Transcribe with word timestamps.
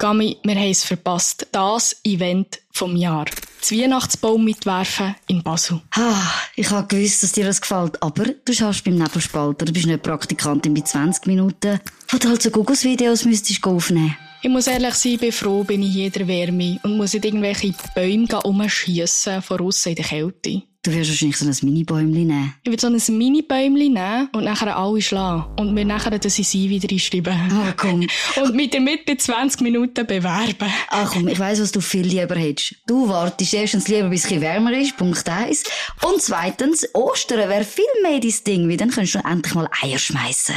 Gami, 0.00 0.38
wir 0.42 0.54
haben 0.54 0.70
es 0.70 0.82
verpasst. 0.82 1.46
Das 1.52 1.94
Event 2.04 2.58
vom 2.72 2.96
Jahr. 2.96 3.26
Das 3.60 3.70
Weihnachtsbaum 3.70 4.42
mitwerfen 4.42 5.14
in 5.26 5.42
Basel. 5.42 5.82
Ah, 5.90 6.24
ich 6.56 6.70
habe 6.70 6.88
gewusst, 6.88 7.22
dass 7.22 7.32
dir 7.32 7.44
das 7.44 7.60
gefällt, 7.60 8.02
aber 8.02 8.24
du 8.24 8.54
schaust 8.54 8.82
beim 8.82 8.94
Nebelspalter, 8.94 9.66
du 9.66 9.72
bist 9.74 9.84
nicht 9.84 10.02
Praktikantin 10.02 10.72
bei 10.72 10.80
20 10.80 11.26
Minuten, 11.26 11.80
wo 12.08 12.16
du 12.16 12.28
halt 12.30 12.40
so 12.40 12.50
Gugus-Videos 12.50 13.26
müsstest 13.26 13.62
aufnehmen. 13.62 14.16
Ich 14.40 14.48
muss 14.48 14.68
ehrlich 14.68 14.94
sein, 14.94 15.18
bin 15.18 15.32
froh, 15.32 15.64
bin 15.64 15.82
ich 15.82 15.92
jeder 15.92 16.26
Wärme 16.26 16.80
und 16.82 16.96
muss 16.96 17.12
nicht 17.12 17.26
irgendwelche 17.26 17.74
Bäume 17.94 18.40
umschiessen, 18.42 19.42
von 19.42 19.60
aussen 19.60 19.90
in 19.90 19.96
der 19.96 20.04
Kälte. 20.06 20.62
Du 20.82 20.90
wirst 20.92 21.10
wahrscheinlich 21.10 21.36
so 21.36 21.44
ein 21.44 21.54
Mini-Bäumchen 21.60 22.10
nehmen. 22.10 22.54
Ich 22.62 22.70
würde 22.70 22.80
so 22.80 22.86
ein 22.86 23.18
Mini-Bäumchen 23.18 23.92
nehmen 23.92 24.28
und 24.32 24.44
nachher 24.44 24.74
alle 24.74 25.02
schlagen. 25.02 25.44
Und 25.58 25.74
mir 25.74 25.84
nachher 25.84 26.18
das 26.18 26.36
sie 26.36 26.70
wieder 26.70 26.90
einschreiben. 26.90 27.34
Ah, 27.34 27.74
komm. 27.76 28.06
und 28.42 28.54
mit 28.54 28.72
der 28.72 28.80
Mitte 28.80 29.14
20 29.14 29.60
Minuten 29.60 30.06
bewerben. 30.06 30.72
Ach 30.88 31.12
komm, 31.12 31.28
ich 31.28 31.38
weiss, 31.38 31.60
was 31.60 31.72
du 31.72 31.82
viel 31.82 32.06
lieber 32.06 32.34
hättest. 32.34 32.76
Du 32.86 33.06
wartest 33.10 33.52
erstens 33.52 33.88
lieber, 33.88 34.08
bis 34.08 34.24
es 34.24 34.40
wärmer 34.40 34.72
ist, 34.72 34.96
Punkt 34.96 35.28
eins. 35.28 35.64
Und 36.02 36.22
zweitens, 36.22 36.88
Ostern 36.94 37.50
wäre 37.50 37.64
viel 37.64 37.84
mehr 38.02 38.18
dein 38.18 38.34
Ding, 38.46 38.66
weil 38.66 38.78
dann 38.78 38.88
könntest 38.88 39.16
du 39.16 39.28
endlich 39.28 39.54
mal 39.54 39.68
Eier 39.82 39.98
schmeißen. 39.98 40.54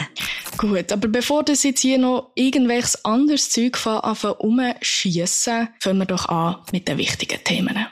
Gut, 0.58 0.90
aber 0.94 1.10
bevor 1.10 1.44
das 1.44 1.64
jetzt 1.64 1.82
hier 1.82 1.98
noch 1.98 2.32
irgendwelches 2.36 3.04
anderes 3.04 3.50
Zeug 3.50 3.76
anfangen 3.86 4.36
umschiessen, 4.38 5.68
fangen 5.82 6.00
wir 6.00 6.06
doch 6.06 6.30
an 6.30 6.56
mit 6.72 6.88
den 6.88 6.98
wichtigen 6.98 7.44
Themen. 7.44 7.88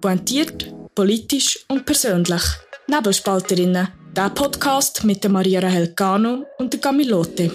Pointiert, 0.00 0.72
politisch 0.94 1.58
und 1.68 1.84
persönlich. 1.84 2.42
Nebelspalterinnen. 2.86 3.88
Der 4.16 4.30
Podcast 4.30 5.04
mit 5.04 5.22
der 5.22 5.30
Maria 5.30 5.60
Helcano 5.60 6.46
und 6.58 6.72
der 6.72 6.80
Camilote. 6.80 7.50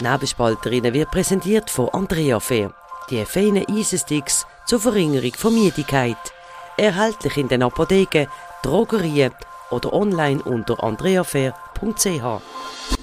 Nebelspalterinnen 0.00 0.94
wird 0.94 1.10
präsentiert 1.10 1.68
von 1.68 1.90
Andrea 1.90 2.40
Fair. 2.40 2.74
Die 3.10 3.24
feinen 3.26 3.66
Eisensticks 3.68 4.46
zur 4.66 4.80
Verringerung 4.80 5.34
von 5.34 5.54
Müdigkeit. 5.54 6.16
Erhältlich 6.78 7.36
in 7.36 7.48
den 7.48 7.62
Apotheken, 7.62 8.26
Drogerien 8.62 9.32
oder 9.70 9.92
online 9.92 10.42
unter 10.42 10.82
andreafair.ch. 10.82 12.95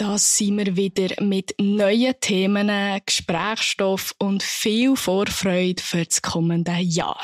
Da 0.00 0.16
sind 0.16 0.56
wir 0.56 0.76
wieder 0.76 1.22
mit 1.22 1.54
neuen 1.60 2.14
Themen, 2.22 2.70
Gesprächsstoff 3.04 4.14
und 4.18 4.42
viel 4.42 4.96
Vorfreude 4.96 5.82
für 5.82 6.06
das 6.06 6.22
kommende 6.22 6.72
Jahr. 6.78 7.22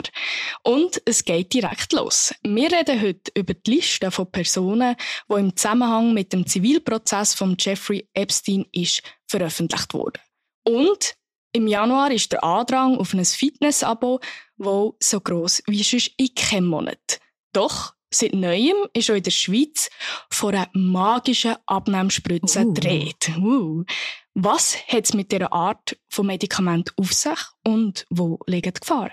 Und 0.62 1.00
es 1.06 1.24
geht 1.24 1.54
direkt 1.54 1.94
los. 1.94 2.34
Wir 2.42 2.70
reden 2.70 3.00
heute 3.00 3.32
über 3.34 3.54
die 3.54 3.76
Liste 3.76 4.10
von 4.10 4.30
Personen, 4.30 4.94
die 5.26 5.34
im 5.36 5.56
Zusammenhang 5.56 6.12
mit 6.12 6.34
dem 6.34 6.46
Zivilprozess 6.46 7.32
von 7.32 7.56
Jeffrey 7.58 8.10
Epstein 8.12 8.66
ist 8.72 9.02
veröffentlicht 9.26 9.94
wurden. 9.94 10.20
Und 10.62 11.14
im 11.52 11.68
Januar 11.68 12.10
ist 12.10 12.32
der 12.32 12.44
Andrang 12.44 12.98
auf 12.98 13.14
ein 13.14 13.24
Fitness-Abo, 13.24 14.20
wo 14.58 14.98
so 15.02 15.22
gross 15.22 15.62
wie 15.66 15.82
sonst 15.82 16.12
in 16.18 16.34
keinem 16.34 16.66
Monat. 16.66 17.20
Doch 17.54 17.95
Seit 18.18 18.32
Neuem 18.32 18.76
ist 18.94 19.10
auch 19.10 19.14
in 19.14 19.22
der 19.22 19.30
Schweiz 19.30 19.90
von 20.30 20.54
einer 20.54 20.70
magischen 20.72 21.56
Abnehmspritze 21.66 22.60
uh. 22.60 22.72
gedreht. 22.72 23.30
Uh. 23.38 23.84
Was 24.32 24.74
hat 24.88 25.04
es 25.04 25.12
mit 25.12 25.32
dieser 25.32 25.52
Art 25.52 25.98
von 26.08 26.26
Medikament 26.26 26.94
auf 26.96 27.12
sich 27.12 27.38
und 27.62 28.06
wo 28.08 28.38
liegen 28.46 28.72
die 28.72 28.80
Gefahren? 28.80 29.12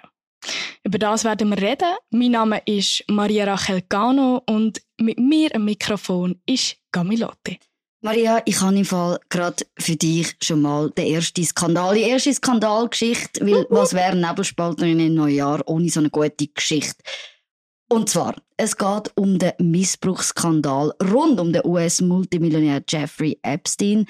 Über 0.86 1.00
das 1.00 1.26
werden 1.26 1.50
wir 1.50 1.62
reden. 1.62 1.98
Mein 2.12 2.31
Name 2.31 2.62
ist 2.66 3.04
Maria 3.09 3.44
Rachel 3.44 3.81
Gano 3.90 4.42
und 4.50 4.81
mit 4.98 5.20
mir 5.20 5.54
am 5.54 5.66
Mikrofon 5.66 6.42
ist 6.46 6.78
Gamilotte. 6.94 7.58
Maria, 8.00 8.42
ich 8.46 8.62
habe 8.62 8.78
im 8.78 8.86
Fall 8.86 9.20
gerade 9.28 9.66
für 9.78 9.98
dich 9.98 10.34
schon 10.42 10.62
mal 10.62 10.92
den 10.92 11.14
ersten 11.14 11.44
Skandal, 11.44 11.96
die 11.96 12.04
erste 12.04 12.34
Skandalgeschichte, 12.34 13.46
weil 13.46 13.66
was 13.69 13.94
wäre 13.94 14.16
Nebelspalterin 14.16 15.00
im 15.00 15.16
Neujahr 15.16 15.62
ohne 15.66 15.90
so 15.90 16.00
eine 16.00 16.09
gute 16.09 16.47
Geschichte? 16.47 17.02
Und 17.94 18.09
zwar, 18.09 18.34
es 18.58 18.76
geht 18.76 19.12
um 19.14 19.38
den 19.38 19.52
Missbrauchsskandal 19.59 20.94
rund 21.12 21.40
um 21.40 21.54
den 21.54 21.64
US-Multimillionär 21.64 22.81
Jeffrey 22.90 23.38
Epstein. 23.44 24.08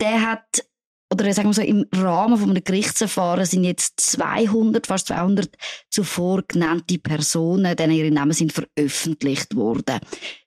Der 0.00 0.22
hat, 0.22 0.64
oder 1.12 1.30
sagen 1.34 1.50
wir 1.50 1.52
so, 1.52 1.60
im 1.60 1.84
Rahmen 1.92 2.38
von 2.38 2.48
einem 2.48 2.64
Gerichtsverfahren 2.64 3.44
sind 3.44 3.64
jetzt 3.64 4.00
200, 4.00 4.86
fast 4.86 5.08
200 5.08 5.54
zuvor 5.90 6.44
genannte 6.48 6.98
Personen, 6.98 7.76
denen 7.76 7.92
ihre 7.92 8.10
Namen 8.10 8.32
sind 8.32 8.54
veröffentlicht 8.54 9.54
worden. 9.54 10.00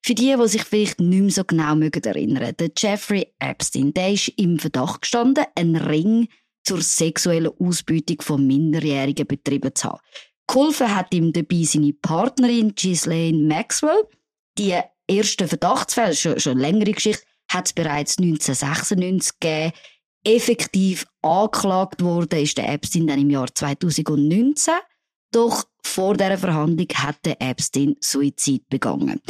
Für 0.03 0.15
die, 0.15 0.35
die 0.35 0.47
sich 0.47 0.63
vielleicht 0.63 0.99
nicht 0.99 1.21
mehr 1.21 1.29
so 1.29 1.43
genau 1.43 1.75
mögen 1.75 2.03
erinnern, 2.05 2.55
der 2.57 2.71
Jeffrey 2.75 3.35
Epstein, 3.37 3.93
der 3.93 4.13
ist 4.13 4.29
im 4.29 4.57
Verdacht 4.57 5.03
gestanden, 5.03 5.45
einen 5.53 5.75
Ring 5.75 6.27
zur 6.63 6.81
sexuellen 6.81 7.51
Ausbeutung 7.59 8.19
von 8.21 8.47
Minderjährigen 8.47 9.27
betrieben 9.27 9.75
zu 9.75 9.89
haben. 9.89 9.99
Geholfen 10.47 10.95
hat 10.95 11.13
ihm 11.13 11.33
dabei 11.33 11.63
seine 11.63 11.93
Partnerin 11.93 12.73
Ghislaine 12.73 13.37
Maxwell. 13.37 14.07
Die 14.57 14.75
ersten 15.07 15.47
Verdachtsfälle, 15.47 16.15
schon, 16.15 16.39
schon 16.39 16.57
längere 16.57 16.93
Geschichte, 16.93 17.23
hat 17.51 17.67
es 17.67 17.73
bereits 17.73 18.17
1996 18.17 19.39
gegeben. 19.39 19.73
Effektiv 20.23 21.05
angeklagt 21.21 22.01
worden 22.01 22.41
ist 22.41 22.57
der 22.57 22.69
Epstein 22.69 23.07
dann 23.07 23.21
im 23.21 23.29
Jahr 23.29 23.53
2019. 23.53 24.73
Doch 25.31 25.65
vor 25.83 26.15
dieser 26.15 26.37
Verhandlung 26.37 26.87
hat 26.95 27.17
der 27.25 27.41
Epstein 27.41 27.95
Suizid 27.99 28.67
begangen. 28.69 29.21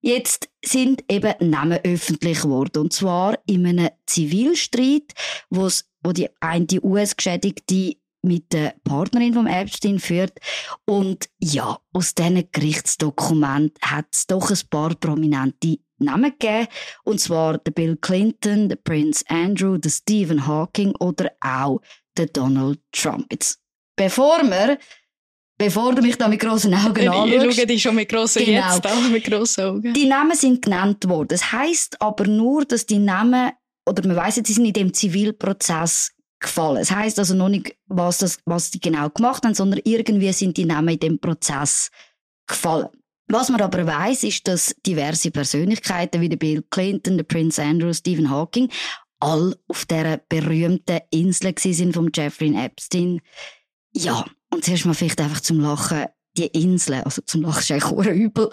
Jetzt 0.00 0.48
sind 0.64 1.04
eben 1.10 1.50
Namen 1.50 1.80
öffentlich 1.84 2.42
geworden. 2.42 2.78
Und 2.78 2.92
zwar 2.92 3.38
in 3.46 3.66
einem 3.66 3.90
Zivilstreit, 4.06 5.12
wo 5.50 5.68
die 6.12 6.28
eine 6.40 6.66
US-Geschädigte 6.82 7.96
mit 8.26 8.52
der 8.52 8.74
Partnerin 8.84 9.34
vom 9.34 9.46
Epstein 9.46 9.98
führt. 9.98 10.38
Und 10.84 11.28
ja, 11.38 11.78
aus 11.92 12.14
diesen 12.14 12.48
Gerichtsdokumenten 12.52 13.80
hat 13.82 14.06
es 14.12 14.26
doch 14.26 14.50
ein 14.50 14.60
paar 14.70 14.94
prominente 14.94 15.78
Namen 15.98 16.32
gegeben. 16.38 16.68
Und 17.04 17.20
zwar 17.20 17.58
der 17.58 17.72
Bill 17.72 17.96
Clinton, 17.96 18.68
der 18.68 18.76
Prince 18.76 19.24
Andrew, 19.28 19.78
der 19.78 19.90
Stephen 19.90 20.46
Hawking 20.46 20.94
oder 21.00 21.30
auch 21.40 21.80
der 22.16 22.26
Donald 22.26 22.80
Trump. 22.92 23.26
Jetzt, 23.30 23.60
bevor 23.96 24.42
wir 24.42 24.78
Bevor 25.58 25.94
du 25.94 26.02
mich 26.02 26.18
da 26.18 26.28
mit 26.28 26.40
grossen 26.40 26.74
Augen 26.74 27.08
anschaust. 27.08 27.32
Ich 27.32 27.56
schaue 27.56 27.66
dich 27.66 27.82
schon 27.82 27.94
mit 27.94 28.10
grossen 28.10 28.44
genau. 28.44 28.74
jetzt 28.74 28.86
an, 28.86 29.10
mit 29.10 29.24
grossen 29.24 29.64
Augen. 29.64 29.94
Die 29.94 30.04
Namen 30.04 30.36
sind 30.36 30.60
genannt 30.60 31.08
worden. 31.08 31.28
Das 31.28 31.50
heisst 31.50 32.00
aber 32.02 32.26
nur, 32.26 32.66
dass 32.66 32.84
die 32.84 32.98
Namen, 32.98 33.52
oder 33.88 34.06
man 34.06 34.16
weiss 34.16 34.36
jetzt, 34.36 34.48
sie 34.48 34.52
sind 34.52 34.66
in 34.66 34.74
dem 34.74 34.92
Zivilprozess 34.92 36.12
gefallen. 36.40 36.78
Es 36.78 36.90
heißt 36.90 37.18
also 37.18 37.34
noch 37.34 37.48
nicht, 37.48 37.76
was, 37.86 38.18
das, 38.18 38.38
was 38.44 38.70
die 38.70 38.80
genau 38.80 39.08
gemacht 39.10 39.44
haben, 39.44 39.54
sondern 39.54 39.80
irgendwie 39.84 40.32
sind 40.32 40.56
die 40.56 40.64
Namen 40.64 40.90
in 40.90 41.00
dem 41.00 41.18
Prozess 41.18 41.90
gefallen. 42.46 42.88
Was 43.28 43.48
man 43.48 43.60
aber 43.60 43.86
weiß, 43.86 44.22
ist, 44.24 44.46
dass 44.46 44.74
diverse 44.86 45.30
Persönlichkeiten 45.30 46.20
wie 46.20 46.28
der 46.28 46.36
Bill 46.36 46.62
Clinton, 46.70 47.16
der 47.16 47.24
Prince 47.24 47.60
Andrew, 47.62 47.92
Stephen 47.92 48.30
Hawking 48.30 48.70
all 49.20 49.56
auf 49.68 49.86
der 49.86 50.20
berühmten 50.28 51.00
Insel 51.10 51.54
sind 51.56 51.94
vom 51.94 52.10
Jeffrey 52.14 52.54
Epstein. 52.54 53.20
Ja, 53.92 54.24
und 54.50 54.64
zuerst 54.64 54.86
mal 54.86 54.94
vielleicht 54.94 55.20
einfach 55.20 55.40
zum 55.40 55.60
Lachen, 55.60 56.06
die 56.36 56.46
Insel, 56.46 57.02
also 57.02 57.22
zum 57.22 57.42
Lachen 57.42 57.60
ist 57.60 57.70
eigentlich 57.70 58.08
übel, 58.08 58.50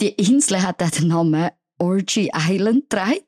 die 0.00 0.08
Insel 0.08 0.62
hat 0.62 0.82
auch 0.82 0.90
den 0.90 1.08
Namen 1.08 1.50
Orgy 1.78 2.30
Island 2.34 2.90
getragen. 2.90 3.20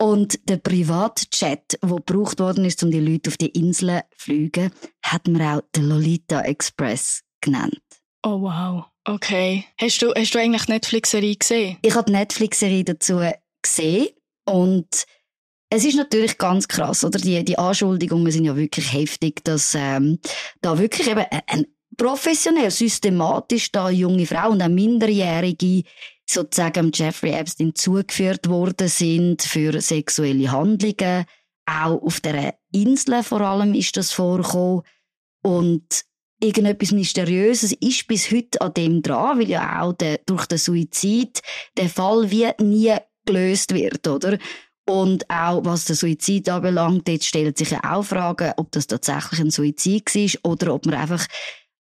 Und 0.00 0.48
der 0.48 0.56
Privatjet, 0.56 1.78
der 1.82 1.96
gebraucht 1.96 2.40
worden 2.40 2.64
ist, 2.64 2.82
um 2.82 2.90
die 2.90 3.00
Leute 3.00 3.28
auf 3.28 3.36
die 3.36 3.48
Inseln 3.48 4.00
zu 4.16 4.24
fliegen, 4.24 4.70
hat 5.02 5.28
man 5.28 5.42
auch 5.42 5.62
den 5.76 5.90
Lolita 5.90 6.40
Express 6.40 7.22
genannt. 7.42 7.82
Oh 8.22 8.40
wow, 8.40 8.86
okay. 9.04 9.66
Hast 9.78 10.00
du, 10.00 10.14
hast 10.14 10.34
du 10.34 10.38
eigentlich 10.38 10.68
Netflix-Serie 10.68 11.36
gesehen? 11.36 11.76
Ich 11.82 11.94
habe 11.94 12.06
die 12.10 12.16
Netflix-Serie 12.16 12.84
dazu 12.84 13.20
gesehen 13.60 14.08
und 14.46 14.88
es 15.68 15.84
ist 15.84 15.96
natürlich 15.96 16.38
ganz 16.38 16.66
krass, 16.66 17.04
oder? 17.04 17.18
Die, 17.18 17.44
die 17.44 17.58
Anschuldigungen 17.58 18.32
sind 18.32 18.46
ja 18.46 18.56
wirklich 18.56 18.94
heftig, 18.94 19.44
dass 19.44 19.74
ähm, 19.78 20.18
da 20.62 20.78
wirklich 20.78 21.10
eben 21.10 21.26
ein 21.46 21.66
professionell, 21.98 22.70
systematisch 22.70 23.70
da 23.70 23.90
junge 23.90 24.24
Frauen 24.24 24.52
und 24.52 24.62
auch 24.62 24.68
Minderjährige 24.68 25.82
sozusagen 26.32 26.92
Jeffrey 26.94 27.32
Epstein 27.32 27.74
zugeführt 27.74 28.48
worden 28.48 28.88
sind 28.88 29.42
für 29.42 29.80
sexuelle 29.80 30.50
Handlungen. 30.50 31.24
Auch 31.66 32.02
auf 32.02 32.20
der 32.20 32.54
Insel 32.72 33.22
vor 33.22 33.40
allem 33.40 33.74
ist 33.74 33.96
das 33.96 34.12
vorgekommen. 34.12 34.82
Und 35.42 36.04
irgendetwas 36.40 36.92
Mysteriöses 36.92 37.72
ist 37.72 38.06
bis 38.06 38.30
heute 38.30 38.60
an 38.60 38.74
dem 38.74 39.02
dran, 39.02 39.38
weil 39.38 39.48
ja 39.48 39.82
auch 39.82 39.92
der, 39.92 40.18
durch 40.26 40.46
den 40.46 40.58
Suizid 40.58 41.40
der 41.76 41.88
Fall 41.88 42.30
wie 42.30 42.50
nie 42.60 42.94
gelöst 43.26 43.74
wird, 43.74 44.06
oder? 44.06 44.38
Und 44.88 45.28
auch 45.30 45.64
was 45.64 45.84
den 45.84 45.94
Suizid 45.94 46.48
anbelangt, 46.48 47.08
jetzt 47.08 47.26
stellen 47.26 47.54
sich 47.54 47.70
ja 47.70 47.80
auch 47.84 48.02
Fragen, 48.02 48.52
ob 48.56 48.72
das 48.72 48.88
tatsächlich 48.88 49.40
ein 49.40 49.50
Suizid 49.50 50.12
war 50.14 50.52
oder 50.52 50.74
ob 50.74 50.86
man 50.86 50.96
einfach 50.96 51.26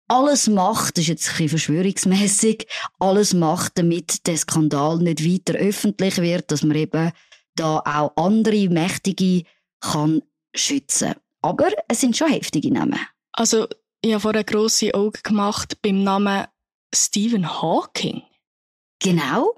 alles 0.08 0.48
macht, 0.48 0.98
das 0.98 1.04
ist 1.04 1.08
jetzt 1.08 1.28
ein 1.28 1.32
bisschen 1.34 1.50
verschwörungsmässig, 1.50 2.68
alles 3.00 3.34
macht, 3.34 3.78
damit 3.78 4.28
der 4.28 4.38
Skandal 4.38 5.00
nicht 5.00 5.26
weiter 5.26 5.58
öffentlich 5.58 6.18
wird, 6.18 6.52
dass 6.52 6.64
man 6.64 6.78
eben 6.78 7.12
da 7.56 7.80
auch 7.80 8.16
andere 8.16 8.70
Mächtige 8.70 9.44
kann 9.80 10.22
schützen. 10.56 11.16
Aber 11.42 11.70
es 11.88 12.02
sind 12.02 12.18
schon 12.18 12.30
heftige 12.30 12.72
Namen. 12.72 13.00
Also, 13.32 13.68
ich 14.02 14.12
habe 14.12 14.22
vorher 14.22 14.44
grosse 14.44 14.94
Augen 14.94 15.20
gemacht 15.24 15.82
beim 15.82 16.04
Namen 16.04 16.46
Stephen 16.94 17.62
Hawking. 17.62 18.24
Genau. 19.02 19.56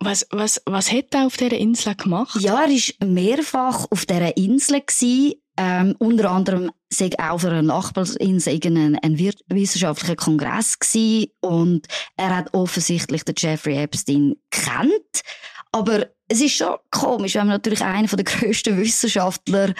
Was, 0.00 0.26
was, 0.30 0.60
was 0.66 0.92
hat 0.92 1.14
er 1.14 1.26
auf 1.26 1.36
dieser 1.36 1.56
Insel 1.56 1.94
gemacht? 1.94 2.40
Ja, 2.40 2.62
er 2.62 2.68
war 2.68 3.06
mehrfach 3.08 3.86
auf 3.90 4.04
dieser 4.06 4.36
Insel. 4.36 4.80
Gewesen. 4.80 5.34
Ähm, 5.56 5.94
unter 5.98 6.30
anderem 6.30 6.70
sei 6.90 7.10
auch 7.18 7.34
auf 7.34 7.44
einer 7.44 7.62
Nachbarinsel 7.62 8.60
ein, 8.64 8.98
ein 9.00 9.18
wissenschaftlicher 9.18 10.16
Kongress 10.16 10.78
gewesen. 10.78 11.30
und 11.40 11.86
er 12.16 12.36
hat 12.36 12.54
offensichtlich 12.54 13.24
den 13.24 13.34
Jeffrey 13.38 13.76
Epstein 13.76 14.34
kennt. 14.50 15.22
Aber 15.72 16.06
es 16.28 16.40
ist 16.40 16.56
schon 16.56 16.76
komisch, 16.90 17.34
wenn 17.34 17.46
man 17.46 17.56
natürlich 17.56 17.82
einen 17.82 18.08
der 18.08 18.24
grössten 18.24 18.76
Wissenschaftler 18.78 19.74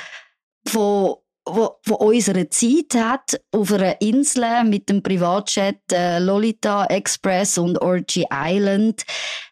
von 0.66 1.16
wo, 1.46 1.78
wo 1.84 2.12
Zeit 2.50 2.94
hat, 2.94 3.40
auf 3.52 3.72
einer 3.72 4.00
Insel 4.00 4.64
mit 4.64 4.88
dem 4.88 5.02
Privatjet 5.02 5.80
äh, 5.92 6.18
Lolita 6.18 6.86
Express 6.86 7.58
und 7.58 7.80
Orgy 7.82 8.24
Island. 8.32 9.02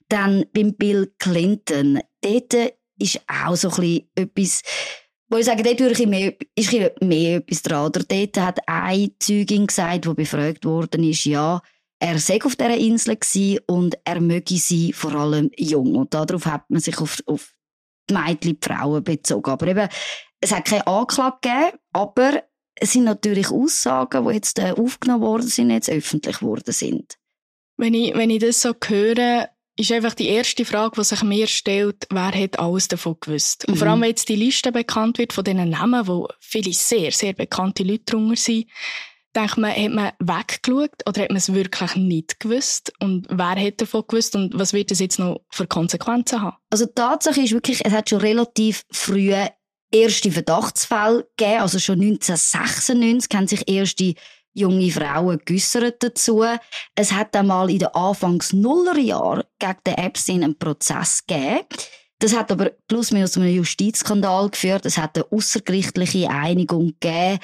Dann 0.09 0.45
beim 0.55 0.75
Bill 0.75 1.13
Clinton. 1.19 2.01
Dort 2.23 2.75
ist 2.99 3.21
auch 3.27 3.57
so 3.57 3.69
ein 3.69 3.75
bisschen 3.75 4.11
etwas, 4.15 4.63
wo 5.33 5.39
ich 5.39 5.47
sage, 5.47 5.63
dort 5.63 6.07
mehr, 6.07 6.35
ist 6.55 6.73
mehr 7.01 7.37
etwas 7.37 7.63
dran. 7.63 7.87
Oder 7.87 8.05
dort 8.05 8.39
hat 8.39 8.61
eine 8.67 9.11
Zeugin 9.19 9.67
gesagt, 9.67 10.05
die 10.05 10.15
befragt 10.15 10.65
worden 10.65 11.05
ist, 11.05 11.25
ja, 11.25 11.61
er 11.99 12.19
sei 12.19 12.41
auf 12.43 12.57
dieser 12.57 12.77
Insel 12.77 13.17
und 13.67 13.97
er 14.05 14.21
möge 14.21 14.57
sie 14.57 14.93
vor 14.93 15.15
allem 15.15 15.51
jung. 15.57 15.95
Und 15.95 16.13
darauf 16.13 16.47
hat 16.47 16.69
man 16.69 16.81
sich 16.81 16.99
auf, 16.99 17.23
auf 17.27 17.55
die 18.11 18.15
Mädchen, 18.15 18.59
die 18.59 18.59
Frauen 18.61 19.05
bezogen. 19.05 19.51
Aber 19.51 19.67
eben, 19.69 19.89
es 20.41 20.53
hat 20.53 20.65
keine 20.65 20.87
Anklage 20.87 21.39
gegeben, 21.41 21.79
aber 21.93 22.43
es 22.75 22.93
sind 22.93 23.05
natürlich 23.05 23.51
Aussagen, 23.51 24.27
die 24.27 24.35
jetzt 24.35 24.59
äh, 24.59 24.73
aufgenommen 24.73 25.23
worden 25.23 25.47
sind, 25.47 25.71
jetzt 25.71 25.91
öffentlich 25.91 26.41
geworden 26.41 26.73
sind. 26.73 27.19
Wenn 27.77 27.95
ich, 27.95 28.15
wenn 28.15 28.31
ich 28.31 28.41
das 28.41 28.61
so 28.61 28.75
höre, 28.85 29.49
ist 29.77 29.93
einfach 29.93 30.15
die 30.15 30.29
erste 30.29 30.65
Frage, 30.65 30.97
die 30.97 31.05
sich 31.05 31.23
mir 31.23 31.47
stellt, 31.47 32.07
wer 32.11 32.33
hat 32.33 32.59
alles 32.59 32.89
davon 32.89 33.17
gewusst? 33.21 33.67
Und 33.67 33.77
vor 33.77 33.89
allem, 33.89 33.99
mhm. 33.99 34.03
wenn 34.03 34.11
jetzt 34.11 34.29
die 34.29 34.37
Liste 34.37 34.71
bekannt 34.71 35.19
wird 35.19 35.33
von 35.33 35.45
diesen 35.45 35.71
Namen, 35.71 36.07
wo 36.07 36.29
viele 36.41 36.73
sehr, 36.73 37.13
sehr 37.13 37.33
bekannte 37.33 37.83
Leute 37.83 38.05
drunter 38.05 38.37
sind, 38.37 38.67
denkt 39.35 39.57
man, 39.57 39.75
hat 39.75 39.93
man 39.93 40.13
weggeschaut 40.19 41.07
oder 41.07 41.23
hat 41.23 41.31
man 41.31 41.39
es 41.39 41.55
wirklich 41.55 41.97
nicht 41.97 42.39
gewusst? 42.39 42.93
Und 43.01 43.27
wer 43.31 43.57
hat 43.57 43.81
davon 43.81 44.05
gewusst 44.07 44.37
und 44.37 44.59
was 44.59 44.73
wird 44.75 44.91
das 44.91 44.99
jetzt 44.99 45.19
noch 45.19 45.41
für 45.49 45.67
Konsequenzen 45.67 46.43
haben? 46.43 46.57
Also 46.71 46.87
die 46.87 46.95
Tatsache 46.95 47.41
ist 47.41 47.53
wirklich, 47.53 47.85
es 47.85 47.93
hat 47.93 48.11
schon 48.11 48.21
relativ 48.21 48.85
früh 48.91 49.33
erste 49.91 50.33
Verdachtsfälle 50.33 51.29
gegeben. 51.37 51.61
Also 51.61 51.79
schon 51.79 52.01
1996 52.01 53.35
haben 53.35 53.49
sich 53.49 53.69
erste 53.69 54.15
junge 54.55 54.91
Frauen 54.91 55.41
geäussert 55.45 56.03
dazu. 56.03 56.45
Es 56.95 57.13
hat 57.13 57.35
einmal 57.37 57.71
in 57.71 57.81
den 57.81 57.89
Anfangs 57.89 58.53
Nullerjahren 58.53 59.45
gegen 59.59 59.79
den 59.87 59.95
Epstein 59.95 60.45
einen 60.45 60.59
Prozess 60.59 61.25
gegeben. 61.27 61.67
Das 62.19 62.37
hat 62.37 62.53
aber 62.53 62.71
plus 62.87 63.11
minus 63.11 63.33
zu 63.33 63.41
einem 63.41 63.53
Justizskandal 63.53 64.49
geführt. 64.49 64.87
Es 64.87 64.97
hat 64.97 65.17
eine 65.17 65.27
außergerichtliche 65.33 66.31
Einigung 66.31 66.95
gegeben. 67.01 67.41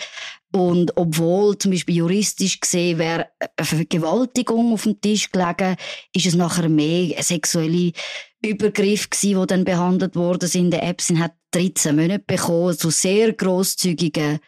Und 0.52 0.96
obwohl 0.96 1.58
zum 1.58 1.72
Beispiel 1.72 1.96
juristisch 1.96 2.60
gesehen 2.60 2.99
wäre 2.99 3.26
eine 3.56 3.66
Vergewaltigung 3.66 4.72
auf 4.72 4.84
dem 4.84 5.00
Tisch 5.00 5.32
gelegen, 5.32 5.76
ist 6.14 6.26
es 6.26 6.37
nachher 6.37 6.69
mehr 6.69 7.20
sexuelle 7.22 7.93
Übergriff 8.40 9.11
gewesen, 9.11 9.40
die 9.40 9.46
dann 9.49 9.64
behandelt 9.64 10.14
worden 10.14 10.49
sind. 10.49 10.70
Der 10.70 10.84
Epstein 10.84 11.19
hat 11.19 11.32
13 11.50 11.96
Monate 11.96 12.25
bekommen, 12.25 12.78
zu 12.78 12.90
sehr 12.90 13.32
grosszügigen 13.32 14.38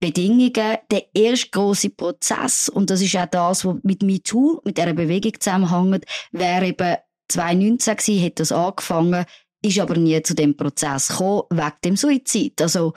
Bedingungen. 0.00 0.78
Der 0.90 1.14
erste 1.14 1.50
große 1.50 1.90
Prozess, 1.90 2.68
und 2.68 2.90
das 2.90 3.00
ist 3.00 3.16
auch 3.16 3.26
das, 3.26 3.64
was 3.64 3.76
mit 3.82 4.02
MeToo, 4.02 4.60
mit 4.64 4.76
dieser 4.76 4.94
Bewegung 4.94 5.32
zusammenhängt, 5.38 6.04
wäre 6.32 6.66
eben 6.66 6.96
2019 7.28 7.96
gewesen, 7.96 8.24
hat 8.24 8.40
das 8.40 8.52
angefangen, 8.52 9.24
ist 9.62 9.78
aber 9.78 9.96
nie 9.96 10.22
zu 10.22 10.34
dem 10.34 10.56
Prozess 10.56 11.08
gekommen, 11.08 11.42
wegen 11.50 11.72
dem 11.84 11.96
Suizid. 11.96 12.60
Also, 12.60 12.92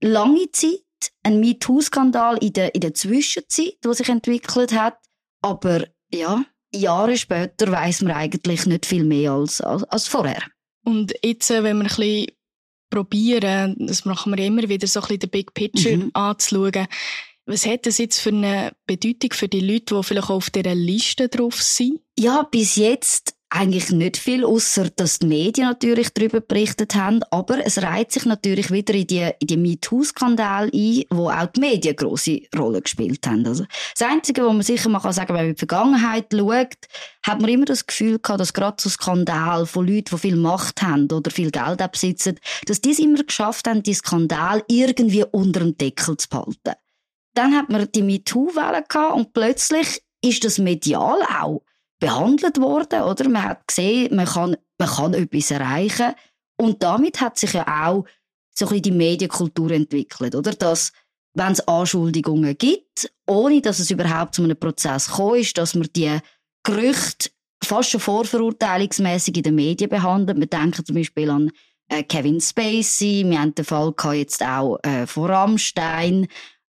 lange 0.00 0.50
Zeit, 0.52 0.80
ein 1.22 1.40
MeToo-Skandal 1.40 2.38
in 2.38 2.52
der, 2.52 2.74
in 2.74 2.80
der 2.80 2.94
Zwischenzeit, 2.94 3.78
der 3.82 3.94
sich 3.94 4.08
entwickelt 4.08 4.72
hat, 4.72 4.98
aber 5.40 5.86
ja, 6.12 6.44
Jahre 6.74 7.16
später 7.16 7.70
weiß 7.70 8.02
man 8.02 8.12
eigentlich 8.12 8.66
nicht 8.66 8.86
viel 8.86 9.04
mehr 9.04 9.32
als, 9.32 9.60
als, 9.60 9.84
als 9.84 10.08
vorher. 10.08 10.42
Und 10.84 11.12
jetzt, 11.22 11.50
äh, 11.50 11.62
wenn 11.62 11.78
wir 11.78 11.84
ein 11.84 11.88
bisschen 11.88 12.26
probieren, 12.92 13.74
das 13.78 14.04
machen 14.04 14.36
wir 14.36 14.44
immer 14.44 14.68
wieder, 14.68 14.86
so 14.86 15.00
ein 15.00 15.02
bisschen 15.02 15.20
den 15.20 15.30
Big 15.30 15.54
Picture 15.54 15.96
mhm. 15.96 16.10
anzuschauen, 16.12 16.86
was 17.46 17.66
hat 17.66 17.86
das 17.86 17.98
jetzt 17.98 18.20
für 18.20 18.28
eine 18.28 18.72
Bedeutung 18.86 19.32
für 19.32 19.48
die 19.48 19.60
Leute, 19.60 19.96
die 19.96 20.02
vielleicht 20.02 20.30
auch 20.30 20.36
auf 20.36 20.50
dieser 20.50 20.74
Liste 20.74 21.28
drauf 21.28 21.60
sind? 21.60 22.00
Ja, 22.18 22.44
bis 22.44 22.76
jetzt 22.76 23.34
eigentlich 23.54 23.90
nicht 23.90 24.16
viel, 24.16 24.44
außer 24.46 24.88
dass 24.96 25.18
die 25.18 25.26
Medien 25.26 25.68
natürlich 25.68 26.10
darüber 26.14 26.40
berichtet 26.40 26.94
haben. 26.94 27.20
Aber 27.30 27.64
es 27.64 27.82
reiht 27.82 28.10
sich 28.10 28.24
natürlich 28.24 28.70
wieder 28.70 28.94
in 28.94 29.06
die, 29.06 29.30
in 29.40 29.46
die 29.46 29.56
MeToo-Skandal 29.58 30.70
ein, 30.72 31.04
wo 31.10 31.28
auch 31.28 31.46
die 31.46 31.60
Medien 31.60 31.94
große 31.94 32.40
Rolle 32.56 32.80
gespielt 32.80 33.26
haben. 33.26 33.46
Also 33.46 33.64
das 33.96 34.08
Einzige, 34.08 34.44
was 34.46 34.52
man 34.52 34.62
sicher 34.62 34.88
mal 34.88 35.00
kann 35.00 35.12
sagen, 35.12 35.28
wenn 35.28 35.36
man 35.36 35.46
in 35.48 35.54
die 35.54 35.58
Vergangenheit 35.58 36.26
schaut, 36.32 36.76
hat 37.26 37.40
man 37.40 37.50
immer 37.50 37.66
das 37.66 37.86
Gefühl 37.86 38.18
gehabt, 38.18 38.40
dass 38.40 38.54
gerade 38.54 38.76
so 38.80 38.88
Skandal 38.88 39.66
von 39.66 39.86
Leuten, 39.86 40.14
die 40.16 40.18
viel 40.18 40.36
Macht 40.36 40.80
haben 40.80 41.10
oder 41.12 41.30
viel 41.30 41.50
Geld 41.50 41.92
besitzen, 41.92 42.40
dass 42.66 42.80
die 42.80 42.92
es 42.92 42.98
immer 42.98 43.22
geschafft 43.22 43.68
haben, 43.68 43.82
die 43.82 43.94
Skandal 43.94 44.64
irgendwie 44.68 45.24
unter 45.30 45.60
dem 45.60 45.76
Deckel 45.76 46.16
zu 46.16 46.28
behalten. 46.28 46.72
Dann 47.34 47.54
hat 47.54 47.68
man 47.68 47.86
die 47.94 48.02
MeToo-Welle 48.02 48.84
gehabt 48.88 49.14
und 49.14 49.34
plötzlich 49.34 50.02
ist 50.22 50.44
das 50.44 50.58
medial 50.58 51.20
auch 51.22 51.62
behandelt 52.02 52.60
worden, 52.60 53.02
oder? 53.02 53.28
Man 53.28 53.44
hat 53.44 53.68
gesehen, 53.68 54.16
man 54.16 54.26
kann, 54.26 54.56
man 54.76 54.88
kann 54.88 55.14
etwas 55.14 55.52
erreichen. 55.52 56.14
Und 56.56 56.82
damit 56.82 57.20
hat 57.20 57.38
sich 57.38 57.52
ja 57.52 57.64
auch 57.86 58.04
so 58.52 58.66
ein 58.66 58.68
bisschen 58.70 58.82
die 58.82 58.90
Medienkultur 58.90 59.70
entwickelt, 59.70 60.34
oder? 60.34 60.50
Dass, 60.50 60.92
wenn 61.34 61.52
es 61.52 61.66
Anschuldigungen 61.68 62.58
gibt, 62.58 63.08
ohne 63.28 63.62
dass 63.62 63.78
es 63.78 63.92
überhaupt 63.92 64.34
zu 64.34 64.42
einem 64.42 64.58
Prozess 64.58 65.06
gekommen 65.06 65.40
ist, 65.40 65.56
dass 65.56 65.76
man 65.76 65.88
die 65.94 66.18
Gerüchte 66.64 67.30
fast 67.62 67.90
schon 67.90 68.00
vorverurteilungsmäßig 68.00 69.36
in 69.36 69.42
den 69.44 69.54
Medien 69.54 69.88
behandelt. 69.88 70.40
Wir 70.40 70.46
denken 70.46 70.84
zum 70.84 70.96
Beispiel 70.96 71.30
an 71.30 71.52
äh, 71.88 72.02
Kevin 72.02 72.40
Spacey, 72.40 73.24
wir 73.24 73.40
haben 73.40 73.54
den 73.54 73.64
Fall 73.64 73.94
jetzt 74.14 74.42
auch 74.42 74.78
äh, 74.82 75.06
von 75.06 75.30
Rammstein. 75.30 76.26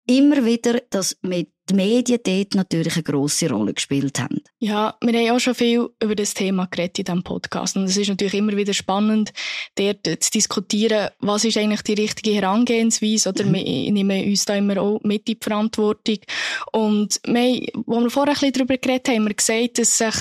Immer 0.07 0.45
wieder, 0.45 0.81
dass 0.91 1.17
mit 1.23 1.51
die 1.69 1.75
Medien 1.75 2.21
dort 2.25 2.55
natürlich 2.55 2.95
eine 2.95 3.03
grosse 3.03 3.51
Rolle 3.51 3.75
gespielt 3.75 4.21
haben. 4.21 4.41
Ja, 4.59 4.97
wir 5.01 5.19
haben 5.19 5.37
auch 5.37 5.41
schon 5.41 5.55
viel 5.55 5.89
über 6.03 6.15
das 6.15 6.35
Thema 6.35 6.67
geredet 6.67 7.01
in 7.01 7.05
diesem 7.07 7.23
Podcast. 7.23 7.77
Und 7.77 7.85
es 7.85 7.97
ist 7.97 8.09
natürlich 8.09 8.35
immer 8.35 8.57
wieder 8.57 8.73
spannend, 8.73 9.33
dort 9.75 10.07
zu 10.07 10.31
diskutieren, 10.31 11.11
was 11.19 11.45
ist 11.45 11.57
eigentlich 11.57 11.83
die 11.83 11.95
richtige 11.95 12.35
Herangehensweise. 12.35 13.31
Oder 13.31 13.45
mhm. 13.45 13.55
wir 13.55 13.93
nehmen 13.93 14.25
uns 14.29 14.45
da 14.45 14.55
immer 14.55 14.81
auch 14.81 15.01
mit 15.03 15.29
in 15.29 15.35
die 15.35 15.39
Verantwortung. 15.41 16.19
Und 16.73 17.21
wir, 17.27 17.67
wo 17.87 18.01
wir 18.01 18.11
vorher 18.11 18.35
ein 18.35 18.41
bisschen 18.41 18.53
darüber 18.53 18.79
geredet 18.79 19.09
haben, 19.09 19.17
haben 19.17 19.29
wir 19.29 19.35
gesagt, 19.35 19.79
dass 19.79 19.99
sich 19.99 20.15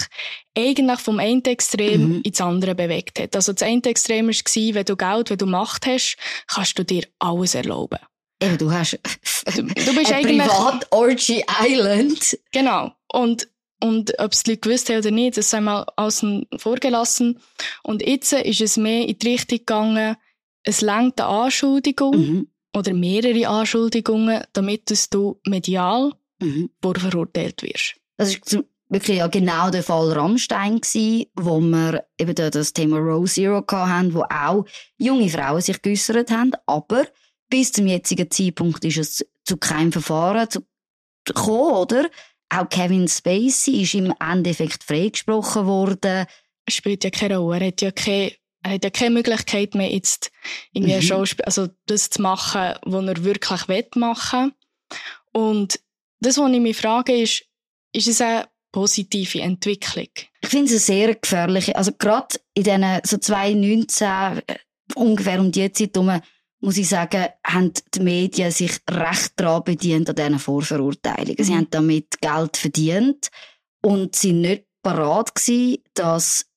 eigentlich 0.58 1.00
vom 1.00 1.20
einen 1.20 1.44
Extrem 1.44 2.16
mhm. 2.16 2.22
ins 2.24 2.42
andere 2.42 2.75
bewegt 2.75 3.20
hat. 3.20 3.36
Also 3.36 3.54
das 3.54 3.62
eine 3.62 3.84
Extrem 3.84 4.28
war, 4.28 4.75
wenn 4.75 4.86
du 4.86 4.96
Geld, 4.96 5.30
wenn 5.30 5.38
du 5.38 5.46
Macht 5.46 5.86
hast, 5.86 6.18
kannst 6.48 6.80
du 6.80 6.84
dir 6.84 7.04
alles 7.20 7.56
erlauben. 7.56 8.00
Eben, 8.46 8.58
du 8.58 8.72
hast 8.72 9.00
du 9.56 9.96
bist 9.96 10.12
ein 10.12 10.24
privat 10.24 10.88
Orgy 10.92 11.44
Island. 11.62 12.38
Genau. 12.52 12.92
Und, 13.12 13.48
und 13.82 14.14
ob 14.20 14.34
es 14.34 14.44
die 14.44 14.52
Leute 14.52 14.62
gewusst 14.62 14.90
haben 14.90 14.98
oder 15.00 15.12
nicht, 15.12 15.38
das 15.38 15.50
sei 15.50 15.62
mal 15.62 15.86
außen 15.96 16.48
vorgelassen. 16.58 17.40
Und 17.84 18.06
jetzt 18.06 18.34
ist 18.34 18.62
es 18.62 18.78
mehr 18.78 19.08
in 19.08 19.18
die 19.18 19.30
Richtung 19.30 19.60
gegangen, 19.60 20.16
es 20.64 20.82
längt 20.82 21.22
eine 21.22 21.30
Anschuldigung 21.30 22.18
mhm. 22.18 22.48
oder 22.75 22.94
mehrere 22.94 23.48
Anschuldigungen, 23.48 24.44
damit 24.54 24.92
du 25.12 25.40
medial 25.46 26.12
mhm. 26.42 26.70
verurteilt 26.82 27.62
wirst. 27.62 27.96
Das 28.18 28.30
ist 28.30 28.58
wirklich 28.90 29.18
ja 29.18 29.28
genau 29.28 29.70
der 29.70 29.84
Fall 29.84 30.12
Rammstein 30.14 30.82
gsi, 30.82 31.30
wo 31.36 31.60
wir 31.60 32.06
eben 32.18 32.36
das 32.36 32.74
Thema 32.74 32.98
Row 32.98 33.30
Zero 33.30 33.64
hatten, 33.70 34.14
wo 34.14 34.24
auch 34.24 34.66
junge 34.98 35.30
Frauen 35.30 35.62
sich 35.62 35.82
geäussert 35.82 36.32
haben, 36.32 36.52
aber 36.66 37.06
bis 37.50 37.72
zum 37.72 37.88
jetzigen 37.88 38.30
Zeitpunkt 38.30 38.84
ist 38.86 38.98
es 38.98 39.25
zu 39.44 39.58
keinem 39.58 39.92
Verfahren 39.92 40.50
zu 40.50 40.66
gekommen, 41.25 41.74
oder? 41.74 42.10
Auch 42.50 42.70
Kevin 42.70 43.08
Spacey 43.08 43.82
ist 43.82 43.96
im 43.96 44.14
Endeffekt 44.20 44.84
freigesprochen 44.84 45.66
worden. 45.66 46.25
Es 46.66 46.75
spielt 46.75 47.04
ja 47.04 47.10
keine 47.10 47.38
Rolle. 47.38 47.62
Er 47.62 47.68
hat 47.68 47.82
ja 47.82 47.92
keine, 47.92 48.32
er 48.64 48.72
hat 48.74 48.84
ja 48.84 48.90
keine 48.90 49.16
Möglichkeit 49.16 49.75
mehr, 49.75 49.92
jetzt 49.92 50.32
irgendwie 50.72 50.96
mhm. 50.96 51.02
Schauspiel, 51.02 51.46
also 51.46 51.68
das 51.88 52.10
zu 52.10 52.22
machen, 52.22 52.75
was 52.84 53.06
er 53.06 53.24
wirklich 53.24 53.68
will 53.68 53.88
machen. 53.96 54.54
Und 55.32 55.80
das, 56.20 56.38
was 56.38 56.52
ich 56.52 56.60
mich 56.60 56.78
frage, 56.78 57.22
ist, 57.22 57.44
ist 57.94 58.08
es 58.08 58.22
eine 58.22 58.48
positive 58.72 59.42
Entwicklung? 59.42 60.10
Ich 60.42 60.50
finde 60.50 60.74
es 60.74 60.90
eine 60.90 61.00
sehr 61.00 61.16
gefährliche. 61.16 61.75
Also 61.75 61.92
gerade 61.98 62.40
in 62.54 62.64
diesen 62.64 63.00
so 63.04 63.18
2019, 63.18 64.42
ungefähr 64.96 65.40
um 65.40 65.52
die 65.52 65.72
Zeit 65.72 65.96
herum, 65.96 66.22
muss 66.65 66.77
ich 66.77 66.89
sagen, 66.89 67.27
haben 67.45 67.72
die 67.93 68.00
Medien 68.00 68.51
sich 68.51 68.79
recht 68.89 69.34
daran 69.36 69.63
bedient 69.63 70.10
an 70.10 70.15
diesen 70.15 70.39
Vorverurteilungen. 70.39 71.36
Mhm. 71.38 71.43
Sie 71.43 71.55
haben 71.55 71.67
damit 71.69 72.19
Geld 72.19 72.57
verdient 72.57 73.29
und 73.84 74.15
sind 74.15 74.41
nicht 74.41 74.65
parat 74.81 75.36
gewesen, 75.36 75.84
das 75.93 76.48